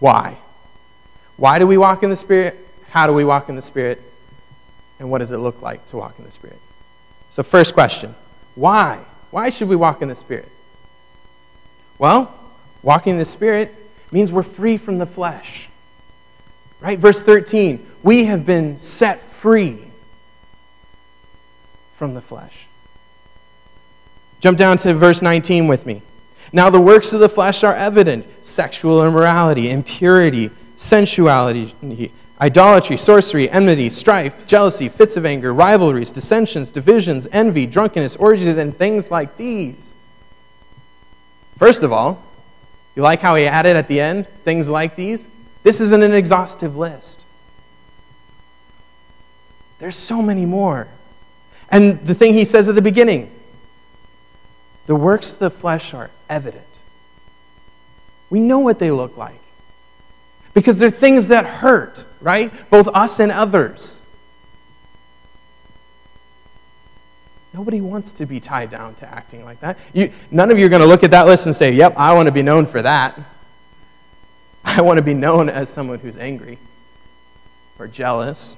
why. 0.00 0.36
Why 1.36 1.60
do 1.60 1.66
we 1.66 1.78
walk 1.78 2.02
in 2.02 2.10
the 2.10 2.16
Spirit? 2.16 2.58
How 2.90 3.06
do 3.06 3.12
we 3.12 3.24
walk 3.24 3.48
in 3.48 3.54
the 3.54 3.62
Spirit? 3.62 4.02
And 4.98 5.08
what 5.08 5.18
does 5.18 5.30
it 5.30 5.38
look 5.38 5.62
like 5.62 5.86
to 5.88 5.96
walk 5.96 6.18
in 6.18 6.24
the 6.24 6.32
Spirit? 6.32 6.58
So, 7.30 7.42
first 7.44 7.74
question 7.74 8.14
why? 8.56 8.98
Why 9.30 9.50
should 9.50 9.68
we 9.68 9.76
walk 9.76 10.02
in 10.02 10.08
the 10.08 10.14
Spirit? 10.14 10.48
Well, 11.98 12.34
walking 12.82 13.12
in 13.12 13.18
the 13.18 13.24
Spirit 13.24 13.74
means 14.10 14.32
we're 14.32 14.42
free 14.42 14.78
from 14.78 14.98
the 14.98 15.06
flesh. 15.06 15.68
Right? 16.80 16.98
Verse 16.98 17.22
13 17.22 17.84
we 18.02 18.26
have 18.26 18.46
been 18.46 18.78
set 18.78 19.20
free 19.20 19.78
from 21.96 22.14
the 22.14 22.20
flesh. 22.20 22.66
Jump 24.38 24.58
down 24.58 24.76
to 24.78 24.94
verse 24.94 25.22
19 25.22 25.66
with 25.66 25.86
me. 25.86 26.02
Now, 26.52 26.70
the 26.70 26.80
works 26.80 27.12
of 27.12 27.18
the 27.18 27.28
flesh 27.28 27.64
are 27.64 27.74
evident 27.74 28.26
sexual 28.46 29.04
immorality, 29.04 29.70
impurity, 29.70 30.50
sensuality, 30.76 31.74
idolatry, 32.40 32.96
sorcery, 32.96 33.50
enmity, 33.50 33.90
strife, 33.90 34.46
jealousy, 34.46 34.88
fits 34.88 35.16
of 35.16 35.26
anger, 35.26 35.52
rivalries, 35.52 36.12
dissensions, 36.12 36.70
divisions, 36.70 37.26
envy, 37.32 37.66
drunkenness, 37.66 38.14
orgies, 38.16 38.56
and 38.56 38.76
things 38.76 39.10
like 39.10 39.36
these. 39.36 39.92
First 41.58 41.82
of 41.82 41.92
all, 41.92 42.22
you 42.94 43.02
like 43.02 43.20
how 43.20 43.34
he 43.34 43.46
added 43.46 43.76
at 43.76 43.88
the 43.88 44.00
end 44.00 44.28
things 44.44 44.68
like 44.68 44.94
these? 44.94 45.28
This 45.66 45.80
isn't 45.80 46.00
an 46.00 46.14
exhaustive 46.14 46.76
list. 46.76 47.26
There's 49.80 49.96
so 49.96 50.22
many 50.22 50.46
more. 50.46 50.86
And 51.68 52.06
the 52.06 52.14
thing 52.14 52.34
he 52.34 52.44
says 52.44 52.68
at 52.68 52.76
the 52.76 52.82
beginning 52.82 53.32
the 54.86 54.94
works 54.94 55.32
of 55.32 55.40
the 55.40 55.50
flesh 55.50 55.92
are 55.92 56.12
evident. 56.30 56.62
We 58.30 58.38
know 58.38 58.60
what 58.60 58.78
they 58.78 58.92
look 58.92 59.16
like 59.16 59.40
because 60.54 60.78
they're 60.78 60.88
things 60.88 61.26
that 61.28 61.44
hurt, 61.44 62.06
right? 62.20 62.52
Both 62.70 62.86
us 62.86 63.18
and 63.18 63.32
others. 63.32 64.00
Nobody 67.52 67.80
wants 67.80 68.12
to 68.12 68.26
be 68.26 68.38
tied 68.38 68.70
down 68.70 68.94
to 68.96 69.08
acting 69.12 69.44
like 69.44 69.58
that. 69.58 69.76
You, 69.92 70.12
none 70.30 70.52
of 70.52 70.60
you 70.60 70.66
are 70.66 70.68
going 70.68 70.82
to 70.82 70.86
look 70.86 71.02
at 71.02 71.10
that 71.10 71.26
list 71.26 71.46
and 71.46 71.56
say, 71.56 71.72
Yep, 71.72 71.94
I 71.96 72.12
want 72.12 72.26
to 72.26 72.32
be 72.32 72.42
known 72.42 72.66
for 72.66 72.82
that. 72.82 73.18
I 74.78 74.80
want 74.82 74.98
to 74.98 75.02
be 75.02 75.14
known 75.14 75.48
as 75.48 75.70
someone 75.70 76.00
who's 76.00 76.18
angry 76.18 76.58
or 77.78 77.86
jealous 77.86 78.56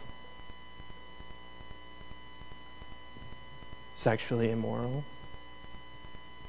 sexually 3.99 4.50
immoral, 4.50 5.05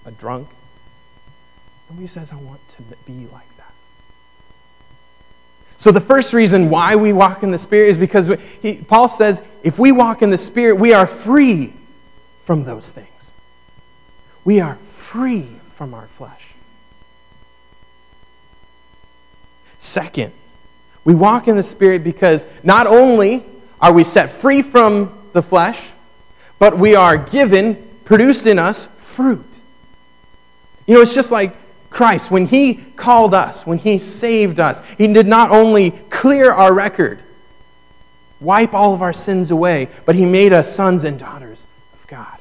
a 0.05 0.11
drunk. 0.11 0.47
Nobody 1.89 2.07
says, 2.07 2.31
I 2.31 2.35
want 2.35 2.65
to 2.69 2.83
be 3.05 3.25
like 3.33 3.57
that. 3.57 3.73
So, 5.77 5.91
the 5.91 6.01
first 6.01 6.31
reason 6.31 6.69
why 6.69 6.95
we 6.95 7.11
walk 7.11 7.41
in 7.41 7.51
the 7.51 7.57
Spirit 7.57 7.89
is 7.89 7.97
because 7.97 8.29
he, 8.61 8.77
Paul 8.77 9.07
says, 9.07 9.41
if 9.63 9.79
we 9.79 9.91
walk 9.91 10.21
in 10.21 10.29
the 10.29 10.37
Spirit, 10.37 10.75
we 10.75 10.93
are 10.93 11.07
free 11.07 11.73
from 12.45 12.65
those 12.65 12.91
things. 12.91 13.33
We 14.45 14.59
are 14.59 14.75
free 14.93 15.47
from 15.75 15.93
our 15.93 16.07
flesh. 16.07 16.38
Second, 19.79 20.33
we 21.03 21.15
walk 21.15 21.47
in 21.47 21.55
the 21.55 21.63
Spirit 21.63 22.03
because 22.03 22.45
not 22.63 22.85
only 22.85 23.43
are 23.81 23.93
we 23.93 24.03
set 24.03 24.29
free 24.29 24.61
from 24.61 25.17
the 25.33 25.41
flesh, 25.41 25.91
but 26.59 26.77
we 26.77 26.95
are 26.95 27.17
given, 27.17 27.75
produced 28.03 28.45
in 28.45 28.59
us, 28.59 28.87
fruit. 28.99 29.45
You 30.85 30.95
know, 30.95 31.01
it's 31.01 31.15
just 31.15 31.31
like 31.31 31.55
Christ. 31.89 32.29
When 32.29 32.45
He 32.45 32.75
called 32.95 33.33
us, 33.33 33.65
when 33.65 33.77
He 33.77 33.97
saved 33.97 34.59
us, 34.59 34.81
He 34.97 35.07
did 35.07 35.27
not 35.27 35.51
only 35.51 35.91
clear 36.09 36.51
our 36.51 36.73
record, 36.73 37.19
wipe 38.41 38.73
all 38.73 38.93
of 38.93 39.01
our 39.01 39.13
sins 39.13 39.51
away, 39.51 39.87
but 40.05 40.15
He 40.15 40.25
made 40.25 40.51
us 40.51 40.73
sons 40.73 41.05
and 41.05 41.17
daughters 41.17 41.65
of 41.93 42.05
God. 42.07 42.37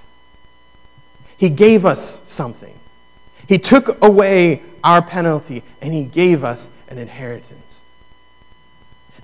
He 1.36 1.50
gave 1.50 1.86
us 1.86 2.20
something. 2.24 2.74
He 3.46 3.58
took 3.58 4.02
away 4.02 4.62
our 4.82 5.00
penalty 5.00 5.62
and 5.80 5.94
He 5.94 6.02
gave 6.02 6.42
us 6.42 6.68
an 6.88 6.98
inheritance. 6.98 7.82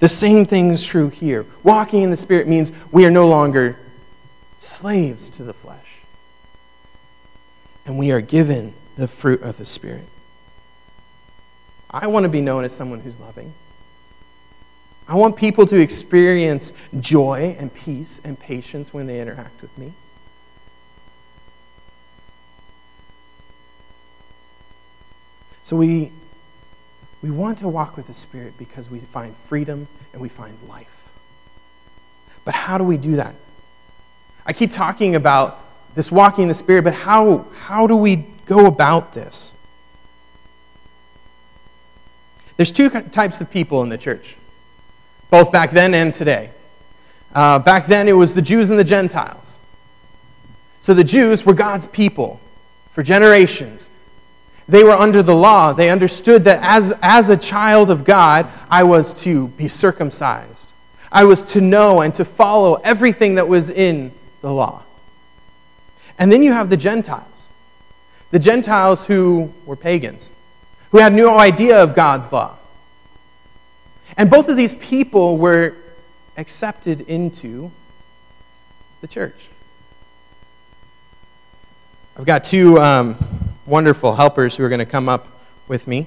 The 0.00 0.08
same 0.08 0.44
thing 0.44 0.70
is 0.70 0.84
true 0.84 1.08
here. 1.08 1.46
Walking 1.62 2.02
in 2.02 2.10
the 2.10 2.16
Spirit 2.16 2.48
means 2.48 2.72
we 2.90 3.06
are 3.06 3.10
no 3.10 3.28
longer 3.28 3.76
slaves 4.58 5.30
to 5.30 5.44
the 5.44 5.54
flesh. 5.54 5.98
And 7.86 7.98
we 7.98 8.10
are 8.10 8.20
given 8.20 8.74
the 8.96 9.08
fruit 9.08 9.42
of 9.42 9.58
the 9.58 9.66
Spirit. 9.66 10.06
I 11.90 12.06
want 12.08 12.24
to 12.24 12.28
be 12.28 12.40
known 12.40 12.64
as 12.64 12.74
someone 12.74 13.00
who's 13.00 13.20
loving. 13.20 13.52
I 15.06 15.16
want 15.16 15.36
people 15.36 15.66
to 15.66 15.78
experience 15.78 16.72
joy 16.98 17.56
and 17.58 17.72
peace 17.72 18.20
and 18.24 18.38
patience 18.38 18.92
when 18.92 19.06
they 19.06 19.20
interact 19.20 19.60
with 19.60 19.76
me. 19.76 19.92
So 25.62 25.76
we, 25.76 26.10
we 27.24 27.30
want 27.30 27.60
to 27.60 27.68
walk 27.68 27.96
with 27.96 28.06
the 28.06 28.12
Spirit 28.12 28.52
because 28.58 28.90
we 28.90 28.98
find 28.98 29.34
freedom 29.48 29.88
and 30.12 30.20
we 30.20 30.28
find 30.28 30.54
life. 30.68 31.08
But 32.44 32.52
how 32.54 32.76
do 32.76 32.84
we 32.84 32.98
do 32.98 33.16
that? 33.16 33.34
I 34.44 34.52
keep 34.52 34.70
talking 34.70 35.14
about 35.14 35.58
this 35.94 36.12
walking 36.12 36.42
in 36.42 36.48
the 36.48 36.54
Spirit, 36.54 36.84
but 36.84 36.92
how, 36.92 37.46
how 37.60 37.86
do 37.86 37.96
we 37.96 38.16
go 38.44 38.66
about 38.66 39.14
this? 39.14 39.54
There's 42.58 42.70
two 42.70 42.90
types 42.90 43.40
of 43.40 43.50
people 43.50 43.82
in 43.82 43.88
the 43.88 43.96
church, 43.96 44.36
both 45.30 45.50
back 45.50 45.70
then 45.70 45.94
and 45.94 46.12
today. 46.12 46.50
Uh, 47.34 47.58
back 47.58 47.86
then, 47.86 48.06
it 48.06 48.12
was 48.12 48.34
the 48.34 48.42
Jews 48.42 48.68
and 48.68 48.78
the 48.78 48.84
Gentiles. 48.84 49.58
So 50.82 50.92
the 50.92 51.04
Jews 51.04 51.46
were 51.46 51.54
God's 51.54 51.86
people 51.86 52.38
for 52.92 53.02
generations. 53.02 53.88
They 54.66 54.82
were 54.82 54.92
under 54.92 55.22
the 55.22 55.34
law. 55.34 55.72
They 55.72 55.90
understood 55.90 56.44
that 56.44 56.60
as, 56.62 56.92
as 57.02 57.28
a 57.28 57.36
child 57.36 57.90
of 57.90 58.04
God, 58.04 58.46
I 58.70 58.84
was 58.84 59.12
to 59.22 59.48
be 59.48 59.68
circumcised. 59.68 60.72
I 61.12 61.24
was 61.24 61.42
to 61.52 61.60
know 61.60 62.00
and 62.00 62.14
to 62.14 62.24
follow 62.24 62.74
everything 62.74 63.34
that 63.36 63.46
was 63.46 63.70
in 63.70 64.10
the 64.40 64.52
law. 64.52 64.82
And 66.18 66.32
then 66.32 66.42
you 66.42 66.52
have 66.52 66.70
the 66.70 66.76
Gentiles. 66.76 67.48
The 68.30 68.38
Gentiles 68.38 69.04
who 69.04 69.52
were 69.66 69.76
pagans, 69.76 70.30
who 70.90 70.98
had 70.98 71.12
no 71.12 71.38
idea 71.38 71.82
of 71.82 71.94
God's 71.94 72.32
law. 72.32 72.56
And 74.16 74.30
both 74.30 74.48
of 74.48 74.56
these 74.56 74.74
people 74.76 75.38
were 75.38 75.74
accepted 76.36 77.02
into 77.02 77.70
the 79.00 79.08
church. 79.08 79.48
I've 82.16 82.24
got 82.24 82.44
two 82.44 82.78
um, 82.80 83.16
wonderful 83.66 84.14
helpers 84.14 84.56
who 84.56 84.64
are 84.64 84.68
going 84.68 84.78
to 84.80 84.86
come 84.86 85.08
up 85.08 85.26
with 85.68 85.86
me 85.86 86.06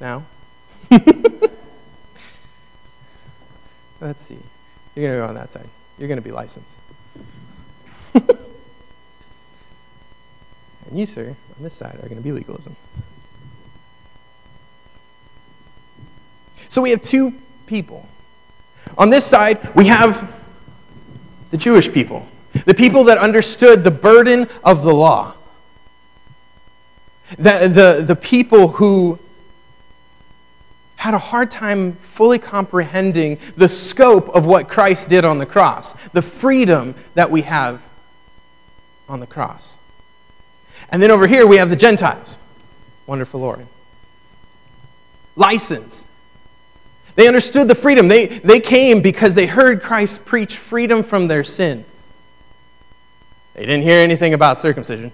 now. 0.00 0.24
Let's 4.00 4.20
see. 4.20 4.38
You're 4.94 5.06
going 5.06 5.14
to 5.14 5.24
go 5.24 5.26
on 5.26 5.34
that 5.34 5.50
side. 5.50 5.68
You're 5.98 6.08
going 6.08 6.18
to 6.18 6.22
be 6.22 6.30
licensed. 6.30 6.78
And 10.88 10.98
you, 10.98 11.06
sir, 11.06 11.36
on 11.56 11.62
this 11.62 11.74
side, 11.74 11.96
are 11.96 12.08
going 12.08 12.16
to 12.16 12.22
be 12.22 12.32
legalism. 12.32 12.74
So 16.68 16.82
we 16.82 16.90
have 16.90 17.02
two 17.02 17.34
people. 17.66 18.06
On 18.96 19.10
this 19.10 19.26
side, 19.26 19.74
we 19.74 19.86
have 19.86 20.34
the 21.50 21.56
Jewish 21.56 21.92
people, 21.92 22.26
the 22.64 22.74
people 22.74 23.04
that 23.04 23.18
understood 23.18 23.84
the 23.84 23.90
burden 23.90 24.48
of 24.64 24.82
the 24.82 24.92
law, 24.92 25.34
the, 27.36 27.68
the, 27.68 28.04
the 28.06 28.16
people 28.16 28.68
who 28.68 29.18
had 30.96 31.14
a 31.14 31.18
hard 31.18 31.50
time 31.50 31.92
fully 31.92 32.38
comprehending 32.38 33.38
the 33.56 33.68
scope 33.68 34.28
of 34.30 34.46
what 34.46 34.68
Christ 34.68 35.08
did 35.08 35.24
on 35.24 35.38
the 35.38 35.46
cross, 35.46 35.92
the 36.08 36.22
freedom 36.22 36.94
that 37.14 37.30
we 37.30 37.42
have 37.42 37.86
on 39.08 39.20
the 39.20 39.26
cross. 39.26 39.78
And 40.90 41.02
then 41.02 41.10
over 41.10 41.26
here 41.26 41.46
we 41.46 41.58
have 41.58 41.70
the 41.70 41.76
Gentiles. 41.76 42.36
Wonderful 43.06 43.40
Lord. 43.40 43.66
License. 45.36 46.06
They 47.14 47.28
understood 47.28 47.68
the 47.68 47.74
freedom. 47.74 48.08
They, 48.08 48.26
they 48.26 48.60
came 48.60 49.00
because 49.00 49.34
they 49.34 49.46
heard 49.46 49.82
Christ 49.82 50.24
preach 50.24 50.56
freedom 50.56 51.02
from 51.02 51.28
their 51.28 51.44
sin. 51.44 51.84
They 53.54 53.62
didn't 53.62 53.82
hear 53.82 53.98
anything 53.98 54.34
about 54.34 54.58
circumcision. 54.58 55.12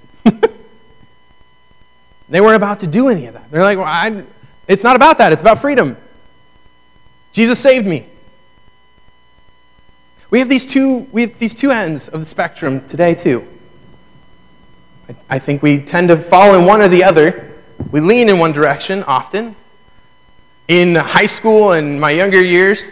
They 2.28 2.40
weren't 2.40 2.56
about 2.56 2.80
to 2.80 2.86
do 2.86 3.08
any 3.08 3.26
of 3.26 3.34
that. 3.34 3.50
They're 3.50 3.62
like, 3.62 3.78
well, 3.78 3.86
I, 3.86 4.24
it's 4.66 4.82
not 4.82 4.96
about 4.96 5.18
that, 5.18 5.32
it's 5.32 5.42
about 5.42 5.60
freedom. 5.60 5.96
Jesus 7.32 7.58
saved 7.60 7.86
me. 7.86 8.06
We 10.30 10.38
have 10.38 10.48
these 10.48 10.66
two, 10.66 11.06
we 11.12 11.22
have 11.22 11.38
these 11.38 11.54
two 11.54 11.70
ends 11.70 12.08
of 12.08 12.20
the 12.20 12.26
spectrum 12.26 12.86
today, 12.86 13.14
too. 13.14 13.46
I, 15.08 15.14
I 15.36 15.38
think 15.38 15.62
we 15.62 15.80
tend 15.80 16.08
to 16.08 16.16
fall 16.16 16.58
in 16.58 16.64
one 16.64 16.80
or 16.80 16.88
the 16.88 17.04
other. 17.04 17.52
We 17.90 18.00
lean 18.00 18.28
in 18.28 18.38
one 18.38 18.52
direction 18.52 19.02
often, 19.04 19.54
in 20.68 20.94
high 20.94 21.26
school 21.26 21.72
and 21.72 22.00
my 22.00 22.10
younger 22.10 22.42
years, 22.42 22.90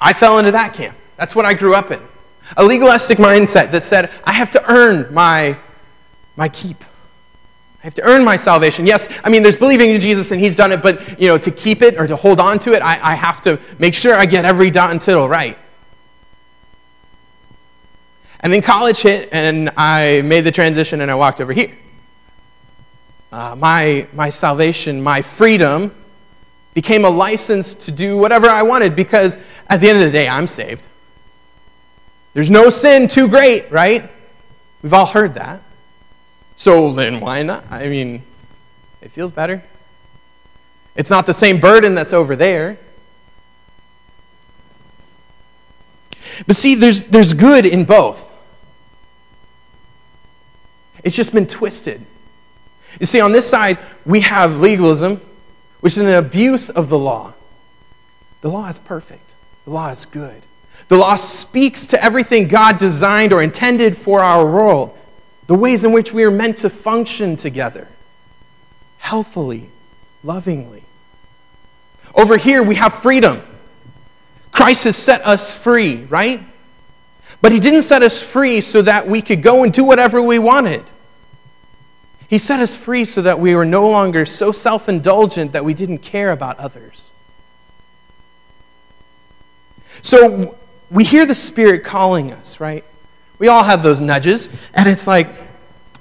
I 0.00 0.12
fell 0.12 0.38
into 0.38 0.52
that 0.52 0.74
camp. 0.74 0.96
That's 1.16 1.34
what 1.34 1.44
I 1.44 1.54
grew 1.54 1.74
up 1.74 1.90
in. 1.90 2.00
A 2.56 2.64
legalistic 2.64 3.18
mindset 3.18 3.70
that 3.72 3.82
said, 3.82 4.10
I 4.24 4.32
have 4.32 4.50
to 4.50 4.70
earn 4.70 5.12
my, 5.12 5.58
my 6.36 6.48
keep. 6.48 6.82
I 7.82 7.86
have 7.86 7.94
to 7.94 8.02
earn 8.02 8.24
my 8.24 8.36
salvation. 8.36 8.86
Yes, 8.86 9.08
I 9.24 9.30
mean, 9.30 9.42
there's 9.42 9.56
believing 9.56 9.90
in 9.90 10.00
Jesus 10.00 10.32
and 10.32 10.40
he's 10.40 10.54
done 10.54 10.70
it, 10.70 10.82
but, 10.82 11.18
you 11.18 11.28
know, 11.28 11.38
to 11.38 11.50
keep 11.50 11.80
it 11.80 11.98
or 11.98 12.06
to 12.06 12.14
hold 12.14 12.38
on 12.38 12.58
to 12.60 12.74
it, 12.74 12.82
I, 12.82 13.12
I 13.12 13.14
have 13.14 13.40
to 13.42 13.58
make 13.78 13.94
sure 13.94 14.14
I 14.14 14.26
get 14.26 14.44
every 14.44 14.70
dot 14.70 14.90
and 14.90 15.00
tittle 15.00 15.28
right. 15.28 15.56
And 18.40 18.52
then 18.52 18.60
college 18.60 19.00
hit, 19.00 19.28
and 19.32 19.70
I 19.76 20.22
made 20.22 20.42
the 20.42 20.52
transition 20.52 21.00
and 21.00 21.10
I 21.10 21.14
walked 21.14 21.40
over 21.40 21.52
here. 21.52 21.72
Uh, 23.32 23.54
my, 23.56 24.06
my 24.12 24.28
salvation, 24.28 25.02
my 25.02 25.22
freedom 25.22 25.94
became 26.74 27.04
a 27.04 27.10
license 27.10 27.74
to 27.74 27.92
do 27.92 28.16
whatever 28.16 28.48
I 28.48 28.62
wanted 28.62 28.94
because 28.94 29.38
at 29.68 29.80
the 29.80 29.88
end 29.88 29.98
of 29.98 30.04
the 30.04 30.10
day, 30.10 30.28
I'm 30.28 30.46
saved. 30.46 30.86
There's 32.34 32.50
no 32.50 32.70
sin 32.70 33.08
too 33.08 33.28
great, 33.28 33.70
right? 33.70 34.08
We've 34.82 34.92
all 34.92 35.06
heard 35.06 35.34
that. 35.34 35.62
So 36.60 36.92
then 36.92 37.20
why 37.20 37.42
not? 37.42 37.64
I 37.70 37.88
mean, 37.88 38.22
it 39.00 39.12
feels 39.12 39.32
better. 39.32 39.62
It's 40.94 41.08
not 41.08 41.24
the 41.24 41.32
same 41.32 41.58
burden 41.58 41.94
that's 41.94 42.12
over 42.12 42.36
there. 42.36 42.76
But 46.46 46.56
see, 46.56 46.74
there's, 46.74 47.04
there's 47.04 47.32
good 47.32 47.64
in 47.64 47.86
both. 47.86 48.30
It's 51.02 51.16
just 51.16 51.32
been 51.32 51.46
twisted. 51.46 52.04
You 53.00 53.06
see, 53.06 53.22
on 53.22 53.32
this 53.32 53.48
side, 53.48 53.78
we 54.04 54.20
have 54.20 54.60
legalism, 54.60 55.22
which 55.80 55.94
is 55.94 56.02
an 56.02 56.10
abuse 56.10 56.68
of 56.68 56.90
the 56.90 56.98
law. 56.98 57.32
The 58.42 58.50
law 58.50 58.68
is 58.68 58.78
perfect, 58.78 59.34
the 59.64 59.70
law 59.70 59.88
is 59.88 60.04
good. 60.04 60.42
The 60.88 60.98
law 60.98 61.16
speaks 61.16 61.86
to 61.86 62.04
everything 62.04 62.48
God 62.48 62.76
designed 62.76 63.32
or 63.32 63.42
intended 63.42 63.96
for 63.96 64.20
our 64.20 64.44
world, 64.44 64.94
the 65.50 65.56
ways 65.56 65.82
in 65.82 65.90
which 65.90 66.12
we 66.12 66.22
are 66.22 66.30
meant 66.30 66.58
to 66.58 66.70
function 66.70 67.34
together, 67.34 67.88
healthily, 68.98 69.68
lovingly. 70.22 70.84
Over 72.14 72.36
here, 72.36 72.62
we 72.62 72.76
have 72.76 72.94
freedom. 72.94 73.42
Christ 74.52 74.84
has 74.84 74.94
set 74.94 75.26
us 75.26 75.52
free, 75.52 76.04
right? 76.04 76.40
But 77.42 77.50
He 77.50 77.58
didn't 77.58 77.82
set 77.82 78.04
us 78.04 78.22
free 78.22 78.60
so 78.60 78.80
that 78.82 79.08
we 79.08 79.20
could 79.20 79.42
go 79.42 79.64
and 79.64 79.72
do 79.72 79.82
whatever 79.82 80.22
we 80.22 80.38
wanted. 80.38 80.84
He 82.28 82.38
set 82.38 82.60
us 82.60 82.76
free 82.76 83.04
so 83.04 83.20
that 83.22 83.40
we 83.40 83.56
were 83.56 83.66
no 83.66 83.90
longer 83.90 84.26
so 84.26 84.52
self 84.52 84.88
indulgent 84.88 85.50
that 85.54 85.64
we 85.64 85.74
didn't 85.74 85.98
care 85.98 86.30
about 86.30 86.60
others. 86.60 87.10
So 90.00 90.56
we 90.92 91.02
hear 91.02 91.26
the 91.26 91.34
Spirit 91.34 91.82
calling 91.82 92.30
us, 92.30 92.60
right? 92.60 92.84
We 93.40 93.48
all 93.48 93.64
have 93.64 93.82
those 93.82 94.00
nudges, 94.00 94.48
and 94.74 94.88
it's 94.88 95.08
like, 95.08 95.26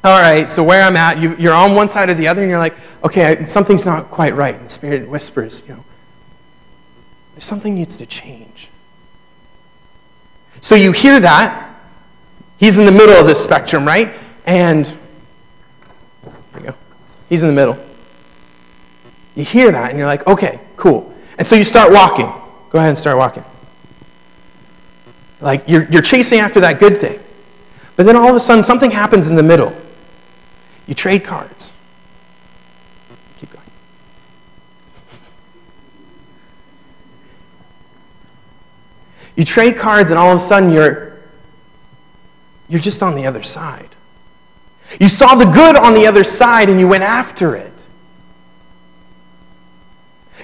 all 0.04 0.22
right, 0.22 0.50
so 0.50 0.64
where 0.64 0.84
I'm 0.84 0.96
at, 0.96 1.18
you, 1.18 1.50
are 1.50 1.54
on 1.54 1.74
one 1.74 1.90
side 1.90 2.10
or 2.10 2.14
the 2.14 2.28
other, 2.28 2.42
and 2.42 2.50
you're 2.50 2.60
like, 2.60 2.76
okay, 3.04 3.44
something's 3.46 3.86
not 3.86 4.12
quite 4.12 4.36
right. 4.36 4.54
And 4.54 4.66
the 4.66 4.70
Spirit 4.70 5.10
whispers, 5.10 5.64
you 5.68 5.74
know, 5.74 5.84
something 7.38 7.74
needs 7.74 7.98
to 7.98 8.06
change. 8.06 8.70
So 10.62 10.76
you 10.76 10.92
hear 10.92 11.20
that. 11.20 11.66
He's 12.58 12.78
in 12.78 12.86
the 12.86 12.92
middle 12.92 13.16
of 13.16 13.26
this 13.26 13.42
spectrum, 13.42 13.86
right? 13.86 14.14
And 14.46 14.86
there 16.52 16.62
you 16.62 16.68
go. 16.68 16.76
He's 17.30 17.44
in 17.44 17.50
the 17.50 17.56
middle. 17.56 17.80
You 19.36 19.46
hear 19.46 19.72
that 19.72 19.92
and 19.92 19.98
you're 19.98 20.08
like, 20.08 20.28
okay, 20.28 20.60
cool. 20.76 21.14
And 21.38 21.48
so 21.48 21.56
you 21.56 21.64
start 21.64 21.94
walking. 21.94 22.26
Go 22.72 22.80
ahead 22.80 22.90
and 22.90 22.98
start 22.98 23.18
walking. 23.18 23.46
Like 25.40 25.64
you're, 25.68 25.86
you're 25.86 26.02
chasing 26.02 26.40
after 26.40 26.60
that 26.60 26.80
good 26.80 27.00
thing. 27.00 27.22
But 28.00 28.06
then 28.06 28.16
all 28.16 28.30
of 28.30 28.36
a 28.38 28.40
sudden, 28.40 28.64
something 28.64 28.92
happens 28.92 29.28
in 29.28 29.36
the 29.36 29.44
middle. 29.44 29.76
You 30.88 30.96
trade 30.96 31.26
cards. 31.26 31.70
Keep 33.40 33.52
going. 33.52 33.66
You 39.36 39.44
trade 39.44 39.76
cards, 39.78 40.12
and 40.12 40.18
all 40.18 40.32
of 40.32 40.38
a 40.38 40.40
sudden, 40.40 40.72
you're, 40.72 41.20
you're 42.70 42.80
just 42.80 43.04
on 43.04 43.16
the 43.16 43.28
other 43.28 43.44
side. 43.44 43.90
You 44.98 45.10
saw 45.10 45.36
the 45.36 45.44
good 45.44 45.76
on 45.76 45.94
the 45.94 46.08
other 46.08 46.24
side 46.24 46.70
and 46.70 46.80
you 46.80 46.88
went 46.88 47.04
after 47.04 47.58
it. 47.58 47.74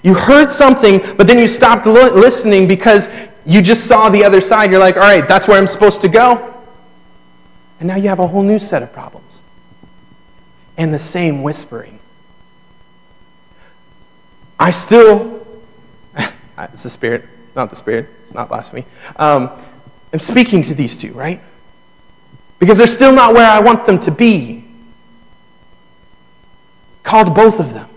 You 0.04 0.14
heard 0.14 0.50
something, 0.50 1.00
but 1.16 1.26
then 1.26 1.40
you 1.40 1.48
stopped 1.48 1.86
listening 1.86 2.68
because 2.68 3.08
you 3.46 3.62
just 3.62 3.88
saw 3.88 4.10
the 4.10 4.26
other 4.26 4.42
side. 4.42 4.72
You're 4.72 4.82
like, 4.82 4.98
all 4.98 5.04
right, 5.04 5.26
that's 5.26 5.48
where 5.48 5.58
I'm 5.58 5.68
supposed 5.68 6.02
to 6.02 6.10
go. 6.10 6.52
And 7.80 7.88
now 7.88 7.96
you 7.96 8.10
have 8.10 8.20
a 8.20 8.28
whole 8.28 8.44
new 8.44 8.60
set 8.60 8.84
of 8.84 8.94
problems. 8.94 9.42
And 10.78 10.94
the 10.94 11.00
same 11.00 11.44
whispering. 11.44 12.00
I 14.60 14.72
still, 14.72 15.46
it's 16.58 16.84
the 16.84 16.90
Spirit, 16.90 17.26
not 17.56 17.70
the 17.70 17.76
Spirit, 17.76 18.10
it's 18.22 18.34
not 18.34 18.48
blasphemy. 18.48 18.86
Um, 19.18 19.50
I'm 20.14 20.20
speaking 20.20 20.62
to 20.64 20.74
these 20.74 20.96
two, 20.96 21.14
right? 21.14 21.42
because 22.60 22.78
they're 22.78 22.88
still 22.88 23.12
not 23.12 23.34
where 23.34 23.50
I 23.50 23.60
want 23.60 23.86
them 23.86 24.00
to 24.02 24.12
be. 24.12 24.66
Called 27.04 27.36
both 27.36 27.60
of 27.60 27.74
them. 27.74 27.88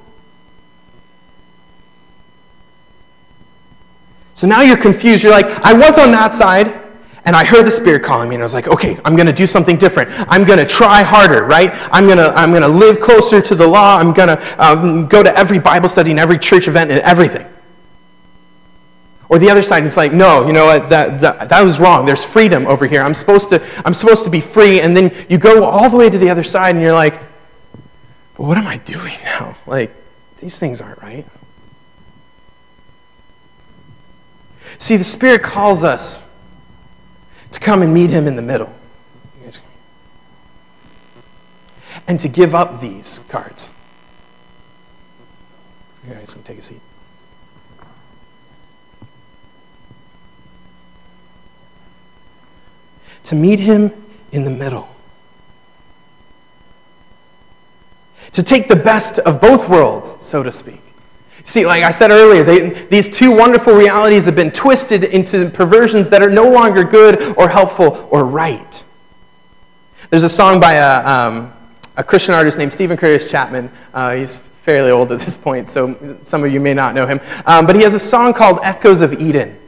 So 4.34 4.46
now 4.46 4.60
you're 4.62 4.76
confused. 4.76 5.22
You're 5.22 5.32
like, 5.32 5.46
I 5.64 5.72
was 5.72 5.98
on 5.98 6.12
that 6.12 6.34
side, 6.34 6.78
and 7.28 7.36
I 7.36 7.44
heard 7.44 7.66
the 7.66 7.70
Spirit 7.70 8.02
calling 8.02 8.30
me, 8.30 8.36
and 8.36 8.42
I 8.42 8.46
was 8.46 8.54
like, 8.54 8.68
okay, 8.68 8.98
I'm 9.04 9.14
going 9.14 9.26
to 9.26 9.34
do 9.34 9.46
something 9.46 9.76
different. 9.76 10.08
I'm 10.30 10.44
going 10.44 10.58
to 10.58 10.64
try 10.64 11.02
harder, 11.02 11.44
right? 11.44 11.72
I'm 11.92 12.06
going 12.06 12.16
to 12.16 12.32
I'm 12.34 12.54
to 12.54 12.66
live 12.66 13.00
closer 13.00 13.42
to 13.42 13.54
the 13.54 13.66
law. 13.66 13.98
I'm 13.98 14.14
going 14.14 14.28
to 14.28 14.66
um, 14.66 15.06
go 15.08 15.22
to 15.22 15.36
every 15.36 15.58
Bible 15.58 15.90
study 15.90 16.10
and 16.10 16.18
every 16.18 16.38
church 16.38 16.68
event 16.68 16.90
and 16.90 17.00
everything. 17.00 17.46
Or 19.28 19.38
the 19.38 19.50
other 19.50 19.60
side, 19.60 19.84
it's 19.84 19.98
like, 19.98 20.14
no, 20.14 20.46
you 20.46 20.54
know 20.54 20.64
what, 20.64 20.88
that, 20.88 21.20
that, 21.20 21.50
that 21.50 21.62
was 21.62 21.78
wrong. 21.78 22.06
There's 22.06 22.24
freedom 22.24 22.66
over 22.66 22.86
here. 22.86 23.02
I'm 23.02 23.12
supposed, 23.12 23.50
to, 23.50 23.62
I'm 23.84 23.92
supposed 23.92 24.24
to 24.24 24.30
be 24.30 24.40
free. 24.40 24.80
And 24.80 24.96
then 24.96 25.14
you 25.28 25.36
go 25.36 25.64
all 25.64 25.90
the 25.90 25.98
way 25.98 26.08
to 26.08 26.16
the 26.16 26.30
other 26.30 26.42
side 26.42 26.76
and 26.76 26.82
you're 26.82 26.94
like, 26.94 27.20
but 28.38 28.44
what 28.44 28.56
am 28.56 28.66
I 28.66 28.78
doing 28.78 29.12
now? 29.22 29.54
Like, 29.66 29.90
these 30.40 30.58
things 30.58 30.80
aren't 30.80 31.02
right. 31.02 31.26
See, 34.78 34.96
the 34.96 35.04
Spirit 35.04 35.42
calls 35.42 35.84
us 35.84 36.22
to 37.52 37.60
come 37.60 37.82
and 37.82 37.92
meet 37.92 38.10
Him 38.10 38.26
in 38.26 38.36
the 38.36 38.42
middle 38.42 38.72
and 42.06 42.18
to 42.20 42.28
give 42.28 42.54
up 42.54 42.80
these 42.80 43.20
cards. 43.28 43.68
You 46.06 46.14
guys 46.14 46.32
can 46.32 46.42
take 46.42 46.58
a 46.58 46.62
seat. 46.62 46.80
to 53.24 53.34
meet 53.34 53.60
him 53.60 53.92
in 54.32 54.44
the 54.44 54.50
middle. 54.50 54.88
to 58.32 58.42
take 58.42 58.68
the 58.68 58.76
best 58.76 59.18
of 59.20 59.40
both 59.40 59.68
worlds, 59.68 60.16
so 60.20 60.42
to 60.42 60.52
speak. 60.52 60.87
See, 61.48 61.64
like 61.64 61.82
I 61.82 61.92
said 61.92 62.10
earlier, 62.10 62.44
they, 62.44 62.68
these 62.88 63.08
two 63.08 63.34
wonderful 63.34 63.72
realities 63.72 64.26
have 64.26 64.36
been 64.36 64.50
twisted 64.50 65.02
into 65.02 65.48
perversions 65.48 66.10
that 66.10 66.22
are 66.22 66.28
no 66.28 66.46
longer 66.46 66.84
good 66.84 67.38
or 67.38 67.48
helpful 67.48 68.06
or 68.10 68.26
right. 68.26 68.84
There's 70.10 70.24
a 70.24 70.28
song 70.28 70.60
by 70.60 70.74
a, 70.74 71.06
um, 71.06 71.50
a 71.96 72.04
Christian 72.04 72.34
artist 72.34 72.58
named 72.58 72.74
Steven 72.74 72.98
Curtis 72.98 73.30
Chapman. 73.30 73.70
Uh, 73.94 74.16
he's 74.16 74.36
fairly 74.36 74.90
old 74.90 75.10
at 75.10 75.20
this 75.20 75.38
point, 75.38 75.70
so 75.70 76.18
some 76.22 76.44
of 76.44 76.52
you 76.52 76.60
may 76.60 76.74
not 76.74 76.94
know 76.94 77.06
him. 77.06 77.18
Um, 77.46 77.66
but 77.66 77.76
he 77.76 77.82
has 77.82 77.94
a 77.94 77.98
song 77.98 78.34
called 78.34 78.58
Echoes 78.62 79.00
of 79.00 79.14
Eden. 79.14 79.58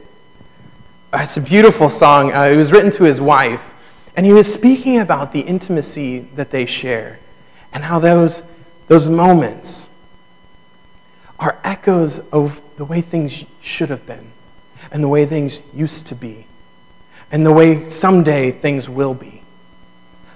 It's 1.15 1.37
a 1.37 1.41
beautiful 1.41 1.89
song. 1.89 2.31
Uh, 2.31 2.43
it 2.43 2.57
was 2.57 2.71
written 2.71 2.91
to 2.91 3.05
his 3.05 3.19
wife, 3.19 3.73
and 4.15 4.23
he 4.23 4.33
was 4.33 4.53
speaking 4.53 4.99
about 4.99 5.31
the 5.31 5.39
intimacy 5.39 6.19
that 6.35 6.51
they 6.51 6.67
share 6.67 7.17
and 7.73 7.83
how 7.83 7.97
those, 7.97 8.43
those 8.87 9.09
moments 9.09 9.87
are 11.41 11.59
echoes 11.63 12.19
of 12.31 12.61
the 12.77 12.85
way 12.85 13.01
things 13.01 13.43
should 13.61 13.89
have 13.89 14.05
been, 14.05 14.31
and 14.91 15.03
the 15.03 15.07
way 15.07 15.25
things 15.25 15.61
used 15.73 16.07
to 16.07 16.15
be, 16.15 16.45
and 17.31 17.45
the 17.45 17.51
way 17.51 17.83
someday 17.85 18.51
things 18.51 18.87
will 18.87 19.15
be. 19.15 19.41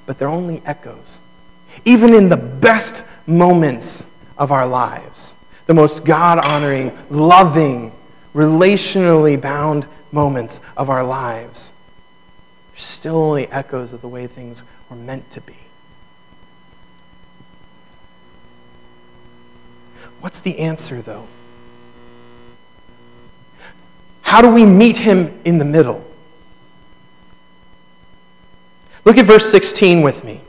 But 0.08 0.18
they're 0.18 0.28
only 0.28 0.62
echoes. 0.66 1.20
Even 1.86 2.14
in 2.14 2.28
the 2.28 2.38
best 2.38 3.04
moments 3.28 4.10
of 4.38 4.52
our 4.52 4.68
lives, 4.68 5.36
the 5.68 5.74
most 5.74 6.06
God 6.06 6.44
honoring, 6.44 6.92
loving, 7.10 7.92
relationally 8.34 9.40
bound 9.40 9.88
moments 10.12 10.60
of 10.76 10.90
our 10.90 11.04
lives, 11.04 11.72
they're 12.72 12.80
still 12.80 13.18
only 13.18 13.48
echoes 13.48 13.94
of 13.94 14.02
the 14.02 14.08
way 14.08 14.26
things 14.26 14.64
were 14.90 14.96
meant 14.96 15.30
to 15.32 15.42
be. 15.42 15.56
What's 20.26 20.40
the 20.40 20.58
answer, 20.58 21.04
though? 21.04 21.28
How 24.24 24.42
do 24.42 24.50
we 24.50 24.66
meet 24.66 24.98
him 24.98 25.40
in 25.46 25.60
the 25.60 25.66
middle? 25.66 26.04
Look 29.04 29.20
at 29.20 29.26
verse 29.26 29.48
16 29.52 30.02
with 30.02 30.24
me. 30.24 30.42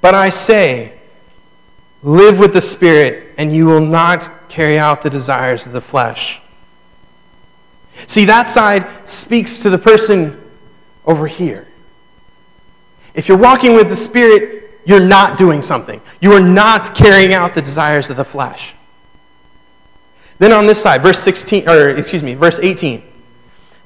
But 0.00 0.14
I 0.14 0.30
say, 0.30 0.94
live 2.02 2.38
with 2.38 2.54
the 2.54 2.62
Spirit, 2.62 3.34
and 3.36 3.52
you 3.52 3.66
will 3.66 3.84
not 3.84 4.48
carry 4.48 4.78
out 4.78 5.02
the 5.02 5.10
desires 5.10 5.66
of 5.66 5.72
the 5.72 5.82
flesh. 5.82 6.40
See, 8.06 8.24
that 8.24 8.48
side 8.48 8.86
speaks 9.06 9.58
to 9.58 9.68
the 9.68 9.76
person 9.76 10.40
over 11.04 11.26
here. 11.26 11.68
If 13.12 13.28
you're 13.28 13.36
walking 13.36 13.74
with 13.74 13.90
the 13.90 13.96
Spirit, 13.96 14.63
you're 14.84 15.04
not 15.04 15.38
doing 15.38 15.62
something. 15.62 16.00
You 16.20 16.32
are 16.32 16.40
not 16.40 16.94
carrying 16.94 17.32
out 17.32 17.54
the 17.54 17.62
desires 17.62 18.10
of 18.10 18.16
the 18.16 18.24
flesh. 18.24 18.74
Then 20.38 20.52
on 20.52 20.66
this 20.66 20.82
side, 20.82 21.02
verse 21.02 21.18
16, 21.20 21.68
or 21.68 21.90
excuse 21.90 22.22
me, 22.22 22.34
verse 22.34 22.58
18. 22.58 23.02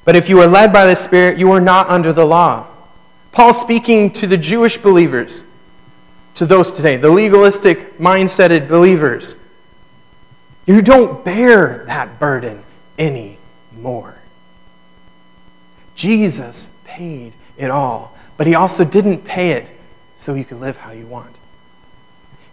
But 0.05 0.17
if 0.17 0.29
you 0.29 0.41
are 0.41 0.47
led 0.47 0.73
by 0.73 0.87
the 0.87 0.97
Spirit, 0.97 1.39
you 1.39 1.53
are 1.53 1.61
not 1.61 1.89
under 1.91 2.13
the 2.13 2.25
law. 2.25 2.67
Paul 3.33 3.53
speaking 3.53 4.11
to 4.15 4.27
the 4.27 4.39
Jewish 4.39 4.79
believers, 4.79 5.45
to 6.35 6.47
those 6.47 6.73
today, 6.73 6.97
the 6.97 7.11
legalistic, 7.11 7.99
mindseted 7.99 8.69
believers. 8.69 9.37
You 10.67 10.83
don't 10.83 11.25
bear 11.25 11.85
that 11.87 12.19
burden 12.19 12.63
anymore. 12.99 14.17
Jesus 15.95 16.71
paid 16.85 17.33
it 17.57 17.71
all, 17.71 18.17
but 18.37 18.47
he 18.47 18.55
also 18.55 18.85
didn't 18.85 19.25
pay 19.25 19.51
it 19.53 19.69
so 20.19 20.35
you 20.35 20.45
could 20.45 20.61
live 20.61 20.77
how 20.77 20.91
you 20.91 21.07
want. 21.07 21.35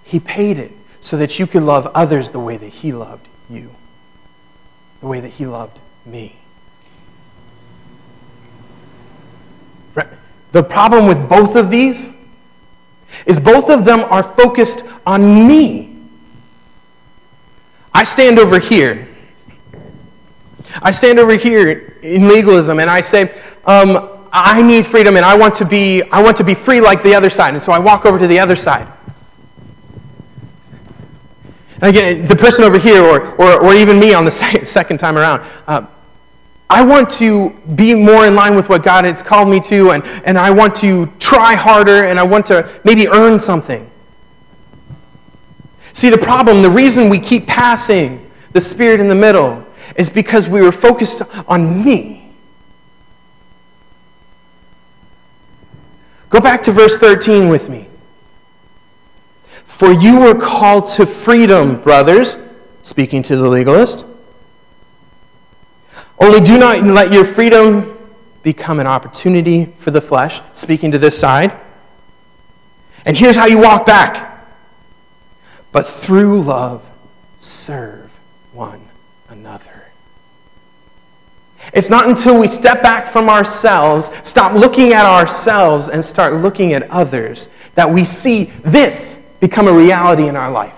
He 0.04 0.20
paid 0.20 0.58
it 0.58 0.72
so 1.02 1.18
that 1.18 1.38
you 1.40 1.48
could 1.48 1.64
love 1.64 1.92
others 1.94 2.30
the 2.30 2.40
way 2.40 2.56
that 2.56 2.68
He 2.68 2.94
loved 2.94 3.28
you, 3.50 3.72
the 5.02 5.08
way 5.08 5.20
that 5.20 5.32
He 5.32 5.46
loved 5.46 5.80
me. 6.06 6.38
The 10.52 10.64
problem 10.64 11.06
with 11.08 11.28
both 11.28 11.58
of 11.58 11.70
these 11.70 12.10
is 13.26 13.40
both 13.40 13.70
of 13.70 13.84
them 13.84 14.00
are 14.06 14.24
focused 14.24 14.86
on 15.06 15.48
me. 15.48 15.98
I 17.94 18.04
stand 18.04 18.40
over 18.40 18.60
here. 18.60 19.08
I 20.82 20.92
stand 20.92 21.20
over 21.20 21.36
here 21.36 21.98
in 22.02 22.28
legalism 22.28 22.80
and 22.80 22.90
I 22.90 23.02
say, 23.02 23.38
um, 23.66 24.15
I 24.38 24.62
need 24.62 24.86
freedom 24.86 25.16
and 25.16 25.26
I 25.26 25.38
want 25.38 25.56
to 25.56 25.66
be, 25.66 26.04
I 26.12 26.22
want 26.22 26.36
to 26.38 26.44
be 26.44 26.54
free 26.54 26.82
like 26.82 27.02
the 27.02 27.16
other 27.16 27.30
side. 27.30 27.54
And 27.54 27.64
so 27.64 27.72
I 27.72 27.80
walk 27.80 28.06
over 28.06 28.20
to 28.20 28.28
the 28.28 28.38
other 28.38 28.58
side. 28.58 28.86
And 31.76 31.96
again, 31.96 32.28
the 32.28 32.36
person 32.36 32.66
over 32.66 32.78
here, 32.78 33.02
or, 33.02 33.28
or, 33.36 33.64
or 33.64 33.74
even 33.74 33.98
me 33.98 34.14
on 34.14 34.26
the 34.26 34.32
second 34.64 34.98
time 34.98 35.18
around, 35.18 35.42
uh, 35.68 35.86
I 36.70 36.84
want 36.84 37.10
to 37.12 37.52
be 37.76 37.94
more 37.94 38.26
in 38.26 38.36
line 38.36 38.56
with 38.56 38.68
what 38.68 38.84
God 38.84 39.06
has 39.06 39.22
called 39.22 39.48
me 39.48 39.62
to, 39.62 39.92
and, 39.92 40.04
and 40.26 40.38
I 40.38 40.52
want 40.52 40.76
to 40.78 41.06
try 41.20 41.54
harder, 41.54 42.06
and 42.06 42.20
I 42.20 42.24
want 42.24 42.46
to 42.48 42.70
maybe 42.84 43.08
earn 43.08 43.40
something. 43.40 43.90
See, 45.94 46.10
the 46.10 46.18
problem, 46.18 46.62
the 46.62 46.70
reason 46.70 47.10
we 47.10 47.20
keep 47.20 47.48
passing 47.48 48.30
the 48.52 48.60
Spirit 48.60 49.00
in 49.00 49.08
the 49.08 49.16
middle 49.16 49.66
is 49.96 50.10
because 50.10 50.50
we 50.50 50.60
were 50.60 50.74
focused 50.74 51.22
on 51.48 51.86
me. 51.86 52.25
Go 56.36 56.42
back 56.42 56.64
to 56.64 56.74
verse 56.74 56.98
13 56.98 57.48
with 57.48 57.70
me. 57.70 57.88
For 59.64 59.94
you 59.94 60.20
were 60.20 60.36
called 60.36 60.86
to 60.96 61.06
freedom, 61.06 61.82
brothers, 61.82 62.36
speaking 62.84 63.24
to 63.24 63.38
the 63.38 63.48
legalist. 63.48 64.06
Only 66.20 66.42
do 66.42 66.58
not 66.58 66.84
let 66.84 67.14
your 67.14 67.24
freedom 67.24 67.98
become 68.44 68.82
an 68.82 68.86
opportunity 68.86 69.68
for 69.78 69.92
the 69.92 70.02
flesh, 70.02 70.42
speaking 70.54 70.92
to 70.92 71.00
this 71.00 71.18
side. 71.18 71.54
And 73.06 73.16
here's 73.16 73.38
how 73.38 73.46
you 73.46 73.60
walk 73.60 73.86
back. 73.86 74.46
But 75.72 75.88
through 75.88 76.42
love, 76.42 76.86
serve 77.40 78.12
one. 78.52 78.85
It's 81.74 81.90
not 81.90 82.08
until 82.08 82.40
we 82.40 82.48
step 82.48 82.82
back 82.82 83.08
from 83.08 83.30
ourselves, 83.30 84.10
stop 84.24 84.54
looking 84.54 84.94
at 84.94 85.06
ourselves, 85.06 85.90
and 85.90 86.04
start 86.04 86.34
looking 86.34 86.74
at 86.74 86.90
others 86.90 87.50
that 87.76 87.90
we 87.90 88.06
see 88.06 88.46
this 88.64 89.22
become 89.40 89.68
a 89.68 89.74
reality 89.74 90.28
in 90.28 90.36
our 90.36 90.52
life. 90.52 90.78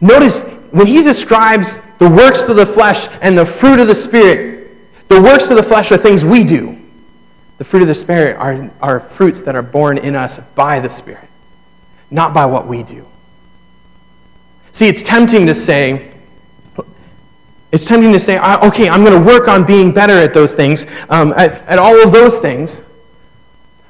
Notice 0.00 0.40
when 0.70 0.86
he 0.86 1.02
describes 1.02 1.78
the 1.98 2.08
works 2.08 2.48
of 2.48 2.56
the 2.56 2.66
flesh 2.66 3.08
and 3.20 3.36
the 3.36 3.46
fruit 3.46 3.80
of 3.80 3.86
the 3.88 3.94
Spirit, 3.94 4.70
the 5.08 5.20
works 5.20 5.50
of 5.50 5.56
the 5.56 5.62
flesh 5.62 5.90
are 5.90 5.96
things 5.96 6.24
we 6.24 6.44
do. 6.44 6.78
The 7.58 7.64
fruit 7.64 7.82
of 7.82 7.88
the 7.88 7.94
Spirit 7.94 8.36
are, 8.36 8.70
are 8.80 9.00
fruits 9.00 9.42
that 9.42 9.56
are 9.56 9.62
born 9.62 9.98
in 9.98 10.14
us 10.14 10.38
by 10.54 10.78
the 10.78 10.88
Spirit, 10.88 11.28
not 12.10 12.32
by 12.32 12.46
what 12.46 12.68
we 12.68 12.82
do. 12.84 13.04
See, 14.72 14.86
it's 14.86 15.02
tempting 15.02 15.46
to 15.46 15.54
say, 15.54 16.12
it's 17.70 17.84
tempting 17.84 18.12
to 18.12 18.20
say, 18.20 18.38
okay, 18.38 18.88
I'm 18.88 19.04
going 19.04 19.22
to 19.22 19.26
work 19.26 19.46
on 19.46 19.64
being 19.64 19.92
better 19.92 20.14
at 20.14 20.32
those 20.32 20.54
things, 20.54 20.86
um, 21.10 21.34
at, 21.36 21.52
at 21.66 21.78
all 21.78 22.02
of 22.02 22.12
those 22.12 22.40
things. 22.40 22.80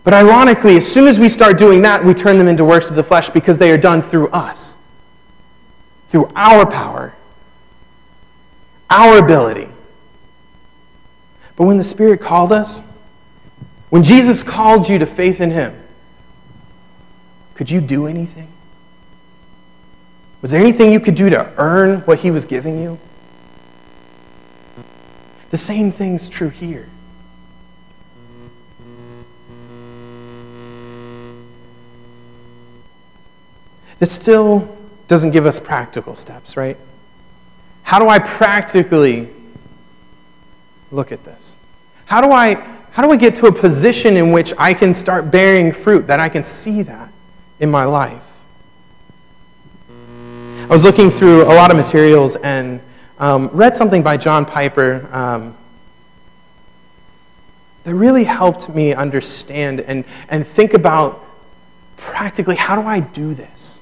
But 0.02 0.14
ironically, 0.14 0.76
as 0.76 0.90
soon 0.90 1.06
as 1.06 1.20
we 1.20 1.28
start 1.28 1.58
doing 1.58 1.82
that, 1.82 2.04
we 2.04 2.14
turn 2.14 2.38
them 2.38 2.48
into 2.48 2.64
works 2.64 2.88
of 2.90 2.96
the 2.96 3.04
flesh 3.04 3.30
because 3.30 3.58
they 3.58 3.70
are 3.70 3.78
done 3.78 4.02
through 4.02 4.28
us, 4.28 4.78
through 6.08 6.30
our 6.34 6.68
power, 6.68 7.14
our 8.90 9.18
ability. 9.18 9.68
But 11.56 11.66
when 11.66 11.76
the 11.76 11.84
Spirit 11.84 12.20
called 12.20 12.52
us, 12.52 12.80
when 13.90 14.02
Jesus 14.02 14.42
called 14.42 14.88
you 14.88 14.98
to 14.98 15.06
faith 15.06 15.40
in 15.40 15.50
Him, 15.50 15.78
could 17.54 17.70
you 17.70 17.80
do 17.80 18.06
anything? 18.06 18.48
Was 20.40 20.52
there 20.52 20.60
anything 20.60 20.92
you 20.92 21.00
could 21.00 21.16
do 21.16 21.30
to 21.30 21.52
earn 21.58 22.00
what 22.00 22.20
He 22.20 22.30
was 22.30 22.44
giving 22.44 22.80
you? 22.80 22.98
The 25.50 25.56
same 25.56 25.90
thing's 25.90 26.28
true 26.28 26.50
here. 26.50 26.88
That 33.98 34.06
still 34.06 34.76
doesn't 35.08 35.30
give 35.30 35.46
us 35.46 35.58
practical 35.58 36.14
steps, 36.14 36.56
right? 36.56 36.76
How 37.82 37.98
do 37.98 38.08
I 38.08 38.18
practically 38.18 39.28
look 40.92 41.10
at 41.10 41.24
this? 41.24 41.56
How 42.04 42.20
do 42.20 42.30
I 42.30 42.54
how 42.92 43.04
do 43.04 43.12
I 43.12 43.16
get 43.16 43.36
to 43.36 43.46
a 43.46 43.52
position 43.52 44.16
in 44.16 44.32
which 44.32 44.52
I 44.58 44.74
can 44.74 44.92
start 44.92 45.30
bearing 45.30 45.72
fruit, 45.72 46.08
that 46.08 46.18
I 46.18 46.28
can 46.28 46.42
see 46.42 46.82
that 46.82 47.08
in 47.60 47.70
my 47.70 47.84
life? 47.84 48.24
I 49.88 50.66
was 50.66 50.84
looking 50.84 51.10
through 51.10 51.44
a 51.44 51.54
lot 51.54 51.70
of 51.70 51.76
materials 51.76 52.36
and 52.36 52.80
um, 53.18 53.48
read 53.52 53.76
something 53.76 54.02
by 54.02 54.16
John 54.16 54.44
Piper 54.44 55.08
um, 55.12 55.56
that 57.84 57.94
really 57.94 58.24
helped 58.24 58.68
me 58.68 58.94
understand 58.94 59.80
and, 59.80 60.04
and 60.28 60.46
think 60.46 60.74
about 60.74 61.24
practically, 61.96 62.54
how 62.54 62.80
do 62.80 62.86
I 62.86 63.00
do 63.00 63.34
this? 63.34 63.80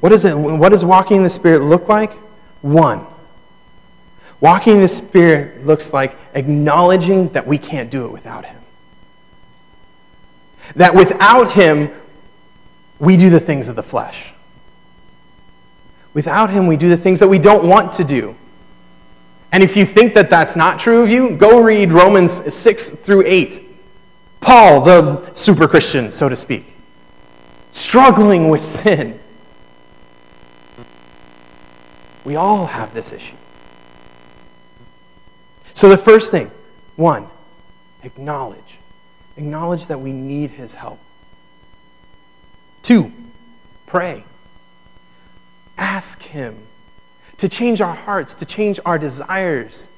What, 0.00 0.12
is 0.12 0.26
it, 0.26 0.36
what 0.36 0.68
does 0.68 0.84
walking 0.84 1.16
in 1.16 1.22
the 1.22 1.30
Spirit 1.30 1.62
look 1.62 1.88
like? 1.88 2.12
One, 2.60 3.06
walking 4.38 4.74
in 4.74 4.80
the 4.80 4.88
Spirit 4.88 5.66
looks 5.66 5.94
like 5.94 6.14
acknowledging 6.34 7.30
that 7.30 7.46
we 7.46 7.56
can't 7.56 7.90
do 7.90 8.04
it 8.04 8.12
without 8.12 8.44
Him. 8.44 8.60
That 10.76 10.94
without 10.94 11.52
Him, 11.52 11.90
we 12.98 13.16
do 13.16 13.30
the 13.30 13.40
things 13.40 13.70
of 13.70 13.76
the 13.76 13.82
flesh. 13.82 14.33
Without 16.14 16.50
Him, 16.50 16.66
we 16.66 16.76
do 16.76 16.88
the 16.88 16.96
things 16.96 17.20
that 17.20 17.28
we 17.28 17.38
don't 17.38 17.68
want 17.68 17.92
to 17.94 18.04
do. 18.04 18.34
And 19.52 19.62
if 19.62 19.76
you 19.76 19.84
think 19.84 20.14
that 20.14 20.30
that's 20.30 20.56
not 20.56 20.78
true 20.78 21.02
of 21.02 21.10
you, 21.10 21.36
go 21.36 21.60
read 21.62 21.92
Romans 21.92 22.54
6 22.54 22.88
through 22.88 23.24
8. 23.26 23.62
Paul, 24.40 24.80
the 24.80 25.32
super 25.34 25.68
Christian, 25.68 26.12
so 26.12 26.28
to 26.28 26.36
speak, 26.36 26.74
struggling 27.72 28.48
with 28.48 28.62
sin. 28.62 29.18
We 32.24 32.36
all 32.36 32.66
have 32.66 32.92
this 32.94 33.12
issue. 33.12 33.36
So, 35.72 35.88
the 35.88 35.98
first 35.98 36.30
thing, 36.30 36.50
one, 36.96 37.26
acknowledge. 38.02 38.78
Acknowledge 39.36 39.86
that 39.86 40.00
we 40.00 40.12
need 40.12 40.50
his 40.50 40.74
help. 40.74 40.98
Two, 42.82 43.12
pray. 43.86 44.24
Ask 45.76 46.22
him 46.22 46.56
to 47.38 47.48
change 47.48 47.80
our 47.80 47.94
hearts, 47.94 48.34
to 48.34 48.44
change 48.46 48.78
our 48.84 48.98
desires. 48.98 49.88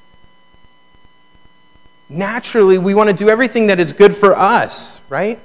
Naturally, 2.09 2.77
we 2.77 2.93
want 2.95 3.09
to 3.09 3.15
do 3.15 3.29
everything 3.29 3.67
that 3.67 3.79
is 3.79 3.93
good 3.93 4.15
for 4.15 4.35
us, 4.35 4.99
right? 5.09 5.39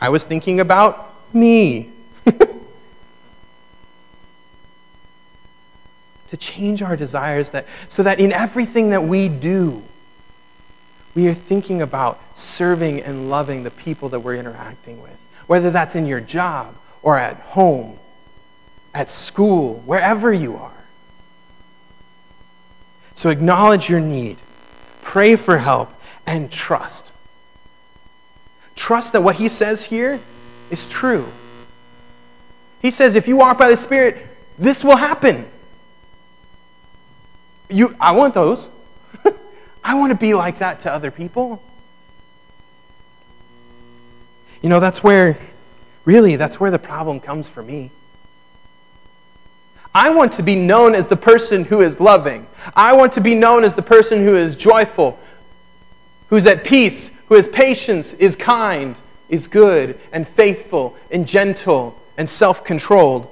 I 0.00 0.10
was 0.10 0.24
thinking 0.24 0.60
about 0.60 1.14
me. 1.34 1.90
to 6.28 6.36
change 6.36 6.82
our 6.82 6.96
desires 6.96 7.50
that, 7.50 7.66
so 7.88 8.02
that 8.02 8.20
in 8.20 8.32
everything 8.32 8.90
that 8.90 9.04
we 9.04 9.28
do, 9.28 9.82
we 11.14 11.28
are 11.28 11.34
thinking 11.34 11.80
about 11.80 12.20
serving 12.34 13.00
and 13.00 13.30
loving 13.30 13.62
the 13.62 13.70
people 13.70 14.10
that 14.10 14.20
we're 14.20 14.34
interacting 14.34 15.00
with, 15.00 15.18
whether 15.46 15.70
that's 15.70 15.94
in 15.94 16.06
your 16.06 16.20
job 16.20 16.74
or 17.06 17.16
at 17.16 17.36
home, 17.36 17.96
at 18.92 19.08
school, 19.08 19.74
wherever 19.86 20.32
you 20.32 20.56
are. 20.56 20.72
So 23.14 23.30
acknowledge 23.30 23.88
your 23.88 24.00
need, 24.00 24.38
pray 25.02 25.36
for 25.36 25.58
help, 25.58 25.88
and 26.26 26.50
trust. 26.50 27.12
Trust 28.74 29.12
that 29.12 29.22
what 29.22 29.36
he 29.36 29.48
says 29.48 29.84
here 29.84 30.18
is 30.68 30.88
true. 30.88 31.28
He 32.82 32.90
says, 32.90 33.14
if 33.14 33.28
you 33.28 33.36
walk 33.36 33.56
by 33.56 33.70
the 33.70 33.76
Spirit, 33.76 34.26
this 34.58 34.82
will 34.82 34.96
happen. 34.96 35.46
You, 37.70 37.94
I 38.00 38.10
want 38.10 38.34
those. 38.34 38.68
I 39.84 39.94
want 39.94 40.10
to 40.10 40.18
be 40.18 40.34
like 40.34 40.58
that 40.58 40.80
to 40.80 40.92
other 40.92 41.12
people. 41.12 41.62
You 44.60 44.68
know, 44.68 44.80
that's 44.80 45.04
where, 45.04 45.38
really, 46.06 46.36
that's 46.36 46.58
where 46.58 46.70
the 46.70 46.78
problem 46.78 47.20
comes 47.20 47.50
for 47.50 47.62
me. 47.62 47.90
I 49.94 50.10
want 50.10 50.32
to 50.32 50.42
be 50.42 50.56
known 50.56 50.94
as 50.94 51.08
the 51.08 51.16
person 51.16 51.64
who 51.64 51.80
is 51.82 52.00
loving. 52.00 52.46
I 52.74 52.94
want 52.94 53.12
to 53.14 53.20
be 53.20 53.34
known 53.34 53.64
as 53.64 53.74
the 53.74 53.82
person 53.82 54.22
who 54.22 54.34
is 54.34 54.56
joyful, 54.56 55.18
who's 56.28 56.46
at 56.46 56.64
peace, 56.64 57.10
who 57.28 57.34
has 57.34 57.48
patience, 57.48 58.12
is 58.14 58.36
kind, 58.36 58.94
is 59.28 59.48
good, 59.48 59.98
and 60.12 60.26
faithful, 60.26 60.96
and 61.10 61.26
gentle, 61.26 61.98
and 62.16 62.28
self 62.28 62.62
controlled. 62.64 63.26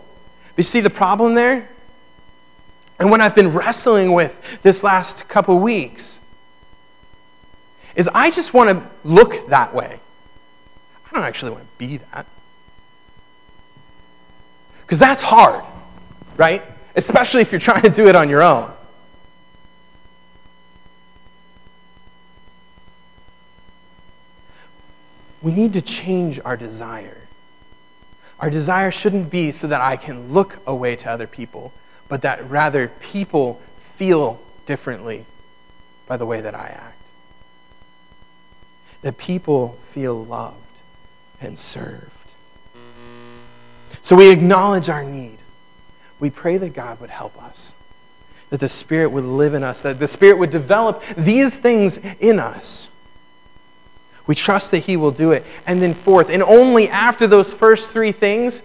You 0.57 0.63
see 0.63 0.81
the 0.81 0.91
problem 0.91 1.35
there? 1.35 1.69
And 2.99 3.11
what 3.11 3.21
I've 3.21 3.35
been 3.35 3.53
wrestling 3.53 4.13
with 4.13 4.63
this 4.63 4.83
last 4.83 5.29
couple 5.29 5.59
weeks 5.59 6.21
is 7.95 8.09
I 8.15 8.31
just 8.31 8.55
want 8.55 8.71
to 8.71 8.91
look 9.07 9.49
that 9.49 9.75
way. 9.75 10.01
I 11.07 11.15
don't 11.15 11.25
actually 11.25 11.53
want 11.53 11.65
to 11.65 11.79
be 11.79 11.99
that. 11.99 12.27
Because 14.95 15.01
that's 15.01 15.23
hard, 15.23 15.65
right? 16.37 16.63
Especially 16.95 17.41
if 17.41 17.51
you're 17.51 17.59
trying 17.59 17.83
to 17.83 17.89
do 17.89 18.07
it 18.07 18.15
on 18.15 18.29
your 18.29 18.43
own. 18.43 18.71
We 25.43 25.51
need 25.51 25.73
to 25.73 25.83
change 25.83 26.39
our 26.45 26.57
desire. 26.57 27.23
Our 28.39 28.51
desire 28.51 28.93
shouldn't 28.93 29.31
be 29.31 29.51
so 29.51 29.67
that 29.67 29.81
I 29.81 29.97
can 29.97 30.33
look 30.33 30.61
away 30.65 30.95
to 30.95 31.11
other 31.11 31.27
people 31.27 31.73
but 32.07 32.23
that 32.23 32.49
rather 32.49 32.87
people 32.87 33.61
feel 33.97 34.41
differently 34.65 35.25
by 36.07 36.17
the 36.17 36.25
way 36.25 36.41
that 36.41 36.55
I 36.55 36.69
act. 36.69 37.03
That 39.03 39.19
people 39.19 39.77
feel 39.91 40.25
loved 40.25 40.55
and 41.41 41.59
served. 41.59 42.14
So 44.05 44.17
we 44.17 44.31
acknowledge 44.31 44.91
our 44.91 45.03
need. 45.03 45.39
We 46.21 46.29
pray 46.29 46.59
that 46.59 46.75
God 46.75 47.01
would 47.01 47.09
help 47.09 47.43
us, 47.43 47.73
that 48.51 48.61
the 48.61 48.69
Spirit 48.69 49.09
would 49.09 49.25
live 49.25 49.55
in 49.55 49.63
us, 49.63 49.81
that 49.81 49.99
the 49.99 50.07
Spirit 50.07 50.37
would 50.37 50.51
develop 50.51 51.03
these 51.17 51.57
things 51.57 51.99
in 52.21 52.39
us. 52.39 52.91
We 54.27 54.35
trust 54.35 54.73
that 54.73 54.81
He 54.81 54.99
will 54.99 55.11
do 55.11 55.33
it. 55.33 55.43
And 55.67 55.81
then, 55.81 55.95
fourth, 55.95 56.29
and 56.29 56.43
only 56.43 56.87
after 56.91 57.27
those 57.27 57.55
first 57.55 57.91
three 57.93 58.13
things, 58.13 58.63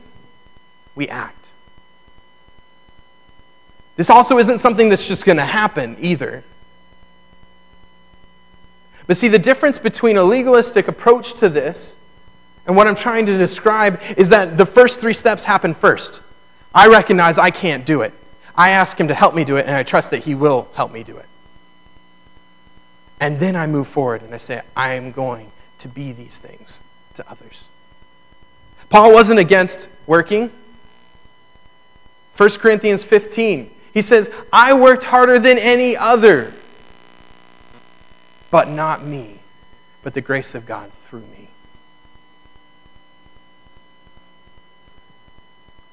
we 0.93 1.07
act. 1.07 1.51
This 3.95 4.09
also 4.09 4.39
isn't 4.39 4.59
something 4.59 4.89
that's 4.89 5.07
just 5.07 5.25
going 5.25 5.37
to 5.37 5.45
happen 5.45 5.95
either. 6.01 6.43
But 9.07 9.15
see, 9.15 9.29
the 9.29 9.39
difference 9.39 9.79
between 9.79 10.17
a 10.17 10.23
legalistic 10.23 10.89
approach 10.89 11.35
to 11.35 11.47
this 11.47 11.95
and 12.69 12.77
what 12.77 12.85
I'm 12.85 12.93
trying 12.93 13.25
to 13.25 13.35
describe 13.35 13.99
is 14.15 14.29
that 14.29 14.55
the 14.55 14.65
first 14.65 15.01
three 15.01 15.15
steps 15.15 15.43
happen 15.43 15.73
first. 15.73 16.21
I 16.71 16.87
recognize 16.87 17.39
I 17.39 17.49
can't 17.49 17.83
do 17.83 18.03
it. 18.03 18.13
I 18.55 18.69
ask 18.69 18.95
Him 18.95 19.07
to 19.07 19.15
help 19.15 19.33
me 19.33 19.43
do 19.43 19.57
it, 19.57 19.65
and 19.65 19.75
I 19.75 19.81
trust 19.81 20.11
that 20.11 20.23
He 20.23 20.35
will 20.35 20.67
help 20.75 20.91
me 20.91 21.01
do 21.01 21.17
it. 21.17 21.25
And 23.19 23.39
then 23.39 23.55
I 23.55 23.65
move 23.65 23.87
forward 23.87 24.21
and 24.21 24.35
I 24.35 24.37
say, 24.37 24.61
I 24.77 24.93
am 24.93 25.11
going 25.11 25.51
to 25.79 25.87
be 25.87 26.11
these 26.11 26.37
things 26.37 26.79
to 27.15 27.27
others. 27.27 27.67
Paul 28.89 29.13
wasn't 29.13 29.39
against 29.39 29.89
working. 30.05 30.51
1 32.37 32.49
Corinthians 32.51 33.03
15 33.03 33.71
he 33.95 34.03
says, 34.03 34.29
I 34.53 34.73
worked 34.73 35.05
harder 35.05 35.39
than 35.39 35.57
any 35.57 35.97
other, 35.97 36.53
but 38.51 38.69
not 38.69 39.03
me, 39.03 39.39
but 40.03 40.13
the 40.13 40.21
grace 40.21 40.53
of 40.53 40.67
God 40.67 40.91
through 40.91 41.21
me. 41.21 41.49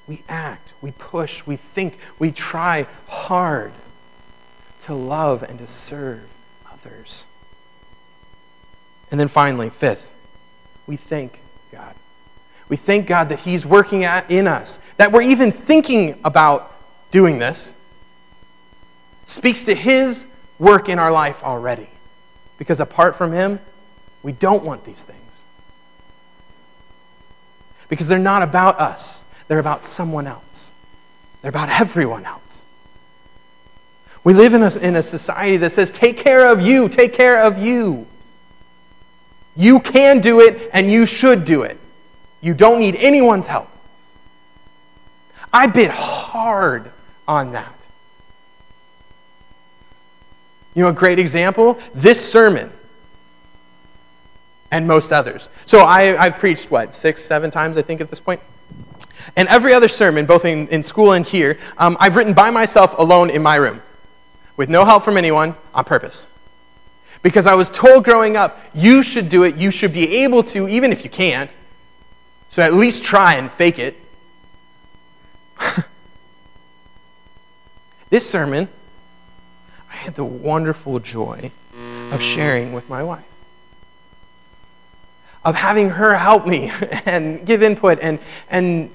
We 0.07 0.23
act, 0.29 0.73
we 0.81 0.93
push, 0.93 1.45
we 1.47 1.57
think, 1.57 1.99
we 2.19 2.31
try 2.31 2.87
hard 3.09 3.73
to 4.83 4.95
love 4.95 5.43
and 5.43 5.59
to 5.59 5.67
serve 5.67 6.29
others. 6.71 7.25
And 9.11 9.19
then 9.19 9.29
finally, 9.29 9.71
fifth, 9.71 10.11
we 10.87 10.97
thank 10.97 11.41
God. 11.73 11.95
We 12.69 12.77
thank 12.77 13.07
God 13.07 13.31
that 13.31 13.41
He's 13.41 13.67
working 13.67 14.05
at, 14.05 14.31
in 14.31 14.47
us, 14.47 14.79
that 14.97 15.13
we're 15.13 15.23
even 15.23 15.51
thinking 15.51 16.21
about 16.25 16.73
doing 17.11 17.39
this, 17.39 17.73
speaks 19.27 19.65
to 19.65 19.75
his 19.75 20.27
work 20.59 20.89
in 20.89 20.99
our 20.99 21.11
life 21.11 21.43
already. 21.43 21.89
Because 22.59 22.81
apart 22.81 23.17
from 23.17 23.33
him, 23.33 23.61
we 24.23 24.33
don't 24.33 24.65
want 24.65 24.85
these 24.85 25.05
things. 25.05 25.45
Because 27.89 28.09
they're 28.09 28.19
not 28.19 28.43
about 28.43 28.81
us, 28.81 29.23
they're 29.49 29.59
about 29.59 29.85
someone 29.85 30.27
else, 30.27 30.73
they're 31.43 31.51
about 31.51 31.69
everyone 31.81 32.25
else. 32.25 32.65
We 34.25 34.35
live 34.35 34.55
in 34.55 34.63
a, 34.65 34.77
in 34.79 34.97
a 34.97 35.05
society 35.05 35.57
that 35.59 35.71
says, 35.71 35.93
take 35.93 36.17
care 36.17 36.49
of 36.49 36.61
you, 36.61 36.89
take 36.89 37.13
care 37.13 37.43
of 37.45 37.59
you. 37.59 38.07
You 39.55 39.79
can 39.79 40.21
do 40.21 40.41
it 40.41 40.69
and 40.73 40.91
you 40.91 41.07
should 41.07 41.45
do 41.45 41.63
it. 41.63 41.79
You 42.41 42.53
don't 42.53 42.81
need 42.81 42.97
anyone's 42.97 43.47
help. 43.47 43.69
I 45.53 45.69
bit 45.69 45.91
hard 45.91 46.91
on 47.29 47.53
that. 47.53 47.73
You 50.75 50.83
know, 50.83 50.89
a 50.89 50.93
great 50.93 51.19
example? 51.19 51.79
This 51.95 52.23
sermon 52.23 52.71
and 54.71 54.87
most 54.87 55.13
others. 55.13 55.49
So 55.65 55.85
I, 55.85 56.03
have 56.03 56.39
preached, 56.39 56.71
what, 56.71 56.95
six, 56.95 57.25
seven 57.25 57.51
times, 57.51 57.79
I 57.79 57.83
think, 57.83 58.01
at 58.01 58.11
this 58.11 58.21
point? 58.21 58.41
And 59.35 59.49
every 59.49 59.73
other 59.73 59.89
sermon, 59.89 60.27
both 60.27 60.45
in, 60.45 60.69
in 60.69 60.83
school 60.83 61.13
and 61.13 61.27
here, 61.27 61.59
um, 61.79 61.97
I've 61.99 62.15
written 62.15 62.35
by 62.35 62.51
myself 62.51 62.95
alone 62.99 63.31
in 63.31 63.43
my 63.43 63.57
room 63.57 63.83
with 64.57 64.69
no 64.69 64.85
help 64.85 65.05
from 65.05 65.17
anyone 65.17 65.55
on 65.75 65.85
purpose. 65.85 66.27
Because 67.23 67.47
I 67.47 67.55
was 67.55 67.71
told 67.71 68.05
growing 68.05 68.37
up, 68.37 68.61
you 68.75 69.03
should 69.03 69.29
do 69.29 69.43
it, 69.43 69.57
you 69.57 69.71
should 69.71 69.93
be 69.93 70.19
able 70.19 70.43
to, 70.45 70.69
even 70.69 70.93
if 70.93 71.03
you 71.03 71.11
can't. 71.11 71.51
So 72.51 72.63
at 72.63 72.75
least 72.75 73.03
try 73.03 73.35
and 73.35 73.51
fake 73.51 73.79
it. 73.79 73.97
this 78.11 78.29
sermon, 78.29 78.69
I 79.91 79.97
had 79.97 80.15
the 80.15 80.25
wonderful 80.25 81.01
joy 81.01 81.51
of 82.13 82.23
sharing 82.23 82.73
with 82.73 82.89
my 82.89 83.03
wife. 83.03 83.25
Of 85.45 85.55
having 85.55 85.91
her 85.91 86.17
help 86.17 86.47
me 86.47 86.71
and 87.07 87.45
give 87.47 87.63
input 87.63 87.99
and, 88.01 88.19
and 88.49 88.91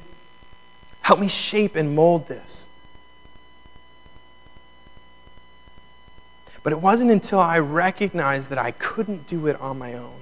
help 1.02 1.20
me 1.20 1.28
shape 1.28 1.76
and 1.76 1.96
mold 1.96 2.28
this. 2.28 2.68
But 6.64 6.74
it 6.74 6.80
wasn't 6.80 7.12
until 7.12 7.40
I 7.40 7.60
recognized 7.60 8.50
that 8.52 8.60
I 8.60 8.72
couldn't 8.72 9.28
do 9.28 9.48
it 9.48 9.60
on 9.60 9.80
my 9.80 9.94
own 9.96 10.22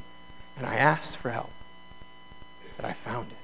and 0.58 0.66
I 0.66 0.76
asked 0.76 1.18
for 1.18 1.30
help 1.30 1.52
that 2.78 2.86
I 2.86 2.94
found 2.94 3.30
it. 3.32 3.38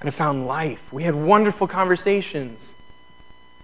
And 0.00 0.08
I 0.08 0.10
found 0.10 0.46
life. 0.46 0.92
We 0.92 1.04
had 1.04 1.14
wonderful 1.14 1.68
conversations 1.68 2.74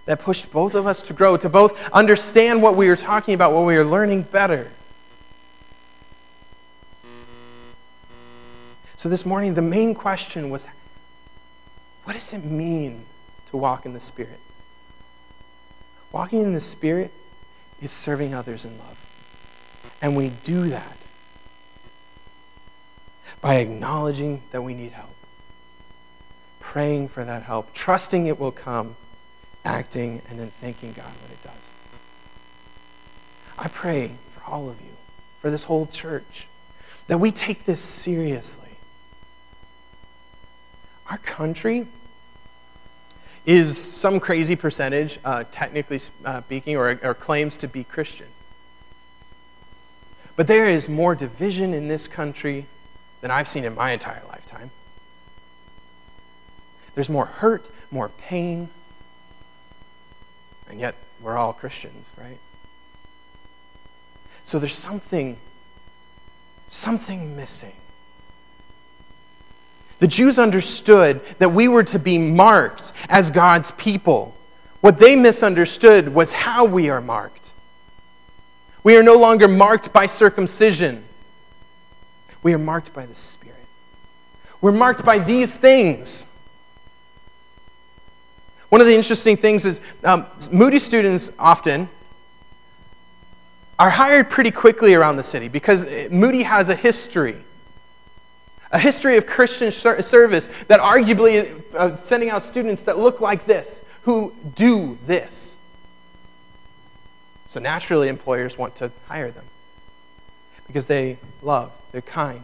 that 0.06 0.20
pushed 0.20 0.50
both 0.52 0.74
of 0.74 0.86
us 0.86 1.02
to 1.02 1.12
grow, 1.12 1.36
to 1.36 1.48
both 1.48 1.90
understand 1.90 2.62
what 2.62 2.76
we 2.76 2.88
were 2.88 2.96
talking 2.96 3.34
about, 3.34 3.52
what 3.52 3.66
we 3.66 3.76
were 3.76 3.84
learning 3.84 4.22
better. 4.22 4.70
So 8.96 9.08
this 9.08 9.26
morning, 9.26 9.54
the 9.54 9.62
main 9.62 9.94
question 9.94 10.50
was 10.50 10.66
what 12.08 12.14
does 12.14 12.32
it 12.32 12.42
mean 12.42 13.04
to 13.50 13.58
walk 13.58 13.84
in 13.84 13.92
the 13.92 14.00
Spirit? 14.00 14.40
Walking 16.10 16.40
in 16.40 16.54
the 16.54 16.60
Spirit 16.60 17.10
is 17.82 17.92
serving 17.92 18.32
others 18.32 18.64
in 18.64 18.78
love. 18.78 18.98
And 20.00 20.16
we 20.16 20.30
do 20.42 20.70
that 20.70 20.96
by 23.42 23.56
acknowledging 23.56 24.40
that 24.52 24.62
we 24.62 24.72
need 24.72 24.92
help, 24.92 25.14
praying 26.60 27.08
for 27.08 27.26
that 27.26 27.42
help, 27.42 27.74
trusting 27.74 28.26
it 28.26 28.40
will 28.40 28.52
come, 28.52 28.96
acting, 29.66 30.22
and 30.30 30.40
then 30.40 30.48
thanking 30.48 30.94
God 30.94 31.12
when 31.22 31.30
it 31.30 31.42
does. 31.42 31.52
I 33.58 33.68
pray 33.68 34.12
for 34.32 34.50
all 34.50 34.70
of 34.70 34.80
you, 34.80 34.96
for 35.42 35.50
this 35.50 35.64
whole 35.64 35.86
church, 35.86 36.48
that 37.08 37.18
we 37.18 37.32
take 37.32 37.66
this 37.66 37.82
seriously. 37.82 38.70
Our 41.10 41.18
country 41.18 41.86
is 43.48 43.78
some 43.78 44.20
crazy 44.20 44.54
percentage, 44.56 45.18
uh, 45.24 45.42
technically 45.50 45.98
uh, 46.26 46.42
speaking, 46.42 46.76
or, 46.76 47.00
or 47.02 47.14
claims 47.14 47.56
to 47.56 47.66
be 47.66 47.82
Christian. 47.82 48.26
But 50.36 50.46
there 50.46 50.68
is 50.68 50.86
more 50.86 51.14
division 51.14 51.72
in 51.72 51.88
this 51.88 52.06
country 52.06 52.66
than 53.22 53.30
I've 53.30 53.48
seen 53.48 53.64
in 53.64 53.74
my 53.74 53.92
entire 53.92 54.20
lifetime. 54.28 54.70
There's 56.94 57.08
more 57.08 57.24
hurt, 57.24 57.64
more 57.90 58.10
pain, 58.10 58.68
and 60.68 60.78
yet 60.78 60.94
we're 61.22 61.38
all 61.38 61.54
Christians, 61.54 62.12
right? 62.18 62.38
So 64.44 64.58
there's 64.58 64.74
something, 64.74 65.38
something 66.68 67.34
missing. 67.34 67.76
The 69.98 70.06
Jews 70.06 70.38
understood 70.38 71.20
that 71.38 71.50
we 71.50 71.68
were 71.68 71.84
to 71.84 71.98
be 71.98 72.18
marked 72.18 72.92
as 73.08 73.30
God's 73.30 73.72
people. 73.72 74.36
What 74.80 74.98
they 74.98 75.16
misunderstood 75.16 76.08
was 76.14 76.32
how 76.32 76.64
we 76.64 76.88
are 76.88 77.00
marked. 77.00 77.52
We 78.84 78.96
are 78.96 79.02
no 79.02 79.16
longer 79.16 79.48
marked 79.48 79.92
by 79.92 80.06
circumcision, 80.06 81.04
we 82.42 82.54
are 82.54 82.58
marked 82.58 82.94
by 82.94 83.06
the 83.06 83.14
Spirit. 83.14 83.56
We're 84.60 84.72
marked 84.72 85.04
by 85.04 85.18
these 85.18 85.54
things. 85.54 86.26
One 88.68 88.80
of 88.80 88.86
the 88.86 88.94
interesting 88.94 89.36
things 89.36 89.64
is 89.64 89.80
um, 90.04 90.26
Moody 90.50 90.78
students 90.78 91.30
often 91.38 91.88
are 93.78 93.90
hired 93.90 94.28
pretty 94.30 94.50
quickly 94.50 94.94
around 94.94 95.16
the 95.16 95.22
city 95.22 95.48
because 95.48 95.86
Moody 96.10 96.42
has 96.42 96.68
a 96.68 96.74
history 96.74 97.36
a 98.70 98.78
history 98.78 99.16
of 99.16 99.26
Christian 99.26 99.72
service 99.72 100.50
that 100.68 100.80
arguably 100.80 101.62
uh, 101.74 101.96
sending 101.96 102.30
out 102.30 102.44
students 102.44 102.82
that 102.84 102.98
look 102.98 103.20
like 103.20 103.46
this, 103.46 103.82
who 104.02 104.34
do 104.54 104.98
this. 105.06 105.56
So 107.46 107.60
naturally, 107.60 108.08
employers 108.08 108.58
want 108.58 108.76
to 108.76 108.90
hire 109.06 109.30
them 109.30 109.44
because 110.66 110.86
they 110.86 111.16
love, 111.42 111.72
they're 111.92 112.02
kind, 112.02 112.42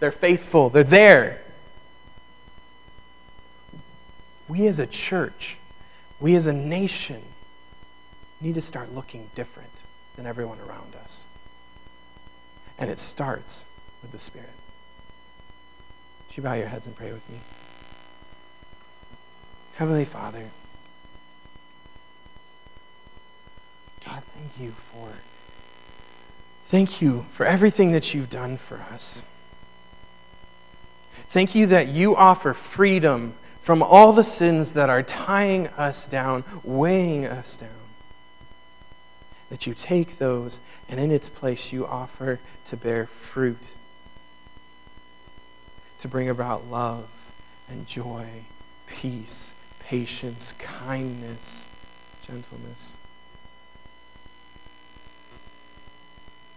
they're 0.00 0.12
faithful, 0.12 0.68
they're 0.68 0.84
there. 0.84 1.40
We 4.48 4.66
as 4.66 4.78
a 4.78 4.86
church, 4.86 5.56
we 6.20 6.36
as 6.36 6.46
a 6.46 6.52
nation, 6.52 7.22
need 8.42 8.56
to 8.56 8.60
start 8.60 8.92
looking 8.92 9.30
different 9.34 9.70
than 10.16 10.26
everyone 10.26 10.58
around 10.60 10.94
us. 11.04 11.24
And 12.78 12.90
it 12.90 12.98
starts 12.98 13.64
with 14.02 14.12
the 14.12 14.18
Spirit. 14.18 14.50
Would 16.32 16.38
you 16.38 16.42
bow 16.44 16.54
your 16.54 16.68
heads 16.68 16.86
and 16.86 16.96
pray 16.96 17.12
with 17.12 17.28
me? 17.28 17.36
Heavenly 19.74 20.06
Father, 20.06 20.48
God, 24.06 24.22
thank 24.34 24.58
you 24.58 24.72
for 24.90 25.10
thank 26.68 27.02
you 27.02 27.26
for 27.32 27.44
everything 27.44 27.92
that 27.92 28.14
you've 28.14 28.30
done 28.30 28.56
for 28.56 28.76
us. 28.76 29.24
Thank 31.28 31.54
you 31.54 31.66
that 31.66 31.88
you 31.88 32.16
offer 32.16 32.54
freedom 32.54 33.34
from 33.60 33.82
all 33.82 34.14
the 34.14 34.24
sins 34.24 34.72
that 34.72 34.88
are 34.88 35.02
tying 35.02 35.66
us 35.76 36.06
down, 36.06 36.44
weighing 36.64 37.26
us 37.26 37.58
down. 37.58 37.68
That 39.50 39.66
you 39.66 39.74
take 39.74 40.16
those 40.16 40.60
and 40.88 40.98
in 40.98 41.10
its 41.10 41.28
place 41.28 41.72
you 41.72 41.86
offer 41.86 42.40
to 42.64 42.76
bear 42.78 43.04
fruit 43.04 43.58
to 46.02 46.08
bring 46.08 46.28
about 46.28 46.66
love 46.66 47.08
and 47.68 47.86
joy, 47.86 48.26
peace, 48.88 49.54
patience, 49.78 50.52
kindness, 50.58 51.68
gentleness. 52.26 52.96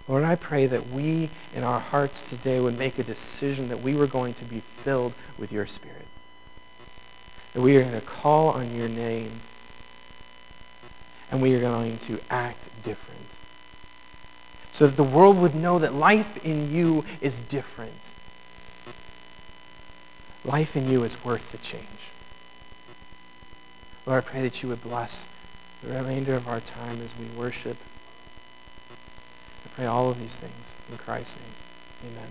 Lord, 0.07 0.23
I 0.23 0.33
pray 0.35 0.65
that 0.65 0.89
we 0.89 1.29
in 1.53 1.63
our 1.63 1.79
hearts 1.79 2.27
today 2.27 2.59
would 2.59 2.77
make 2.79 2.97
a 2.97 3.03
decision 3.03 3.69
that 3.69 3.83
we 3.83 3.93
were 3.93 4.07
going 4.07 4.33
to 4.33 4.45
be 4.45 4.61
filled 4.61 5.13
with 5.37 5.51
your 5.51 5.67
Spirit. 5.67 6.07
That 7.53 7.61
we 7.61 7.77
are 7.77 7.81
going 7.81 7.93
to 7.93 8.01
call 8.01 8.47
on 8.49 8.75
your 8.75 8.89
name 8.89 9.41
and 11.29 11.39
we 11.39 11.53
are 11.53 11.61
going 11.61 11.99
to 11.99 12.19
act 12.31 12.69
different. 12.81 13.21
So 14.71 14.87
that 14.87 14.95
the 14.95 15.03
world 15.03 15.37
would 15.37 15.53
know 15.53 15.77
that 15.77 15.93
life 15.93 16.43
in 16.43 16.71
you 16.73 17.05
is 17.21 17.39
different 17.41 18.11
Life 20.45 20.77
in 20.77 20.87
you 20.87 21.03
is 21.03 21.25
worth 21.25 21.51
the 21.51 21.57
change. 21.57 22.11
Lord, 24.05 24.23
I 24.23 24.29
pray 24.29 24.41
that 24.43 24.61
you 24.61 24.69
would 24.69 24.83
bless 24.83 25.27
the 25.81 25.91
remainder 25.91 26.35
of 26.35 26.47
our 26.47 26.59
time 26.59 27.01
as 27.01 27.09
we 27.17 27.25
worship. 27.35 27.77
I 29.65 29.69
pray 29.75 29.85
all 29.85 30.11
of 30.11 30.19
these 30.19 30.37
things 30.37 30.53
in 30.91 30.97
Christ's 30.99 31.37
name. 31.37 32.13
Amen. 32.13 32.29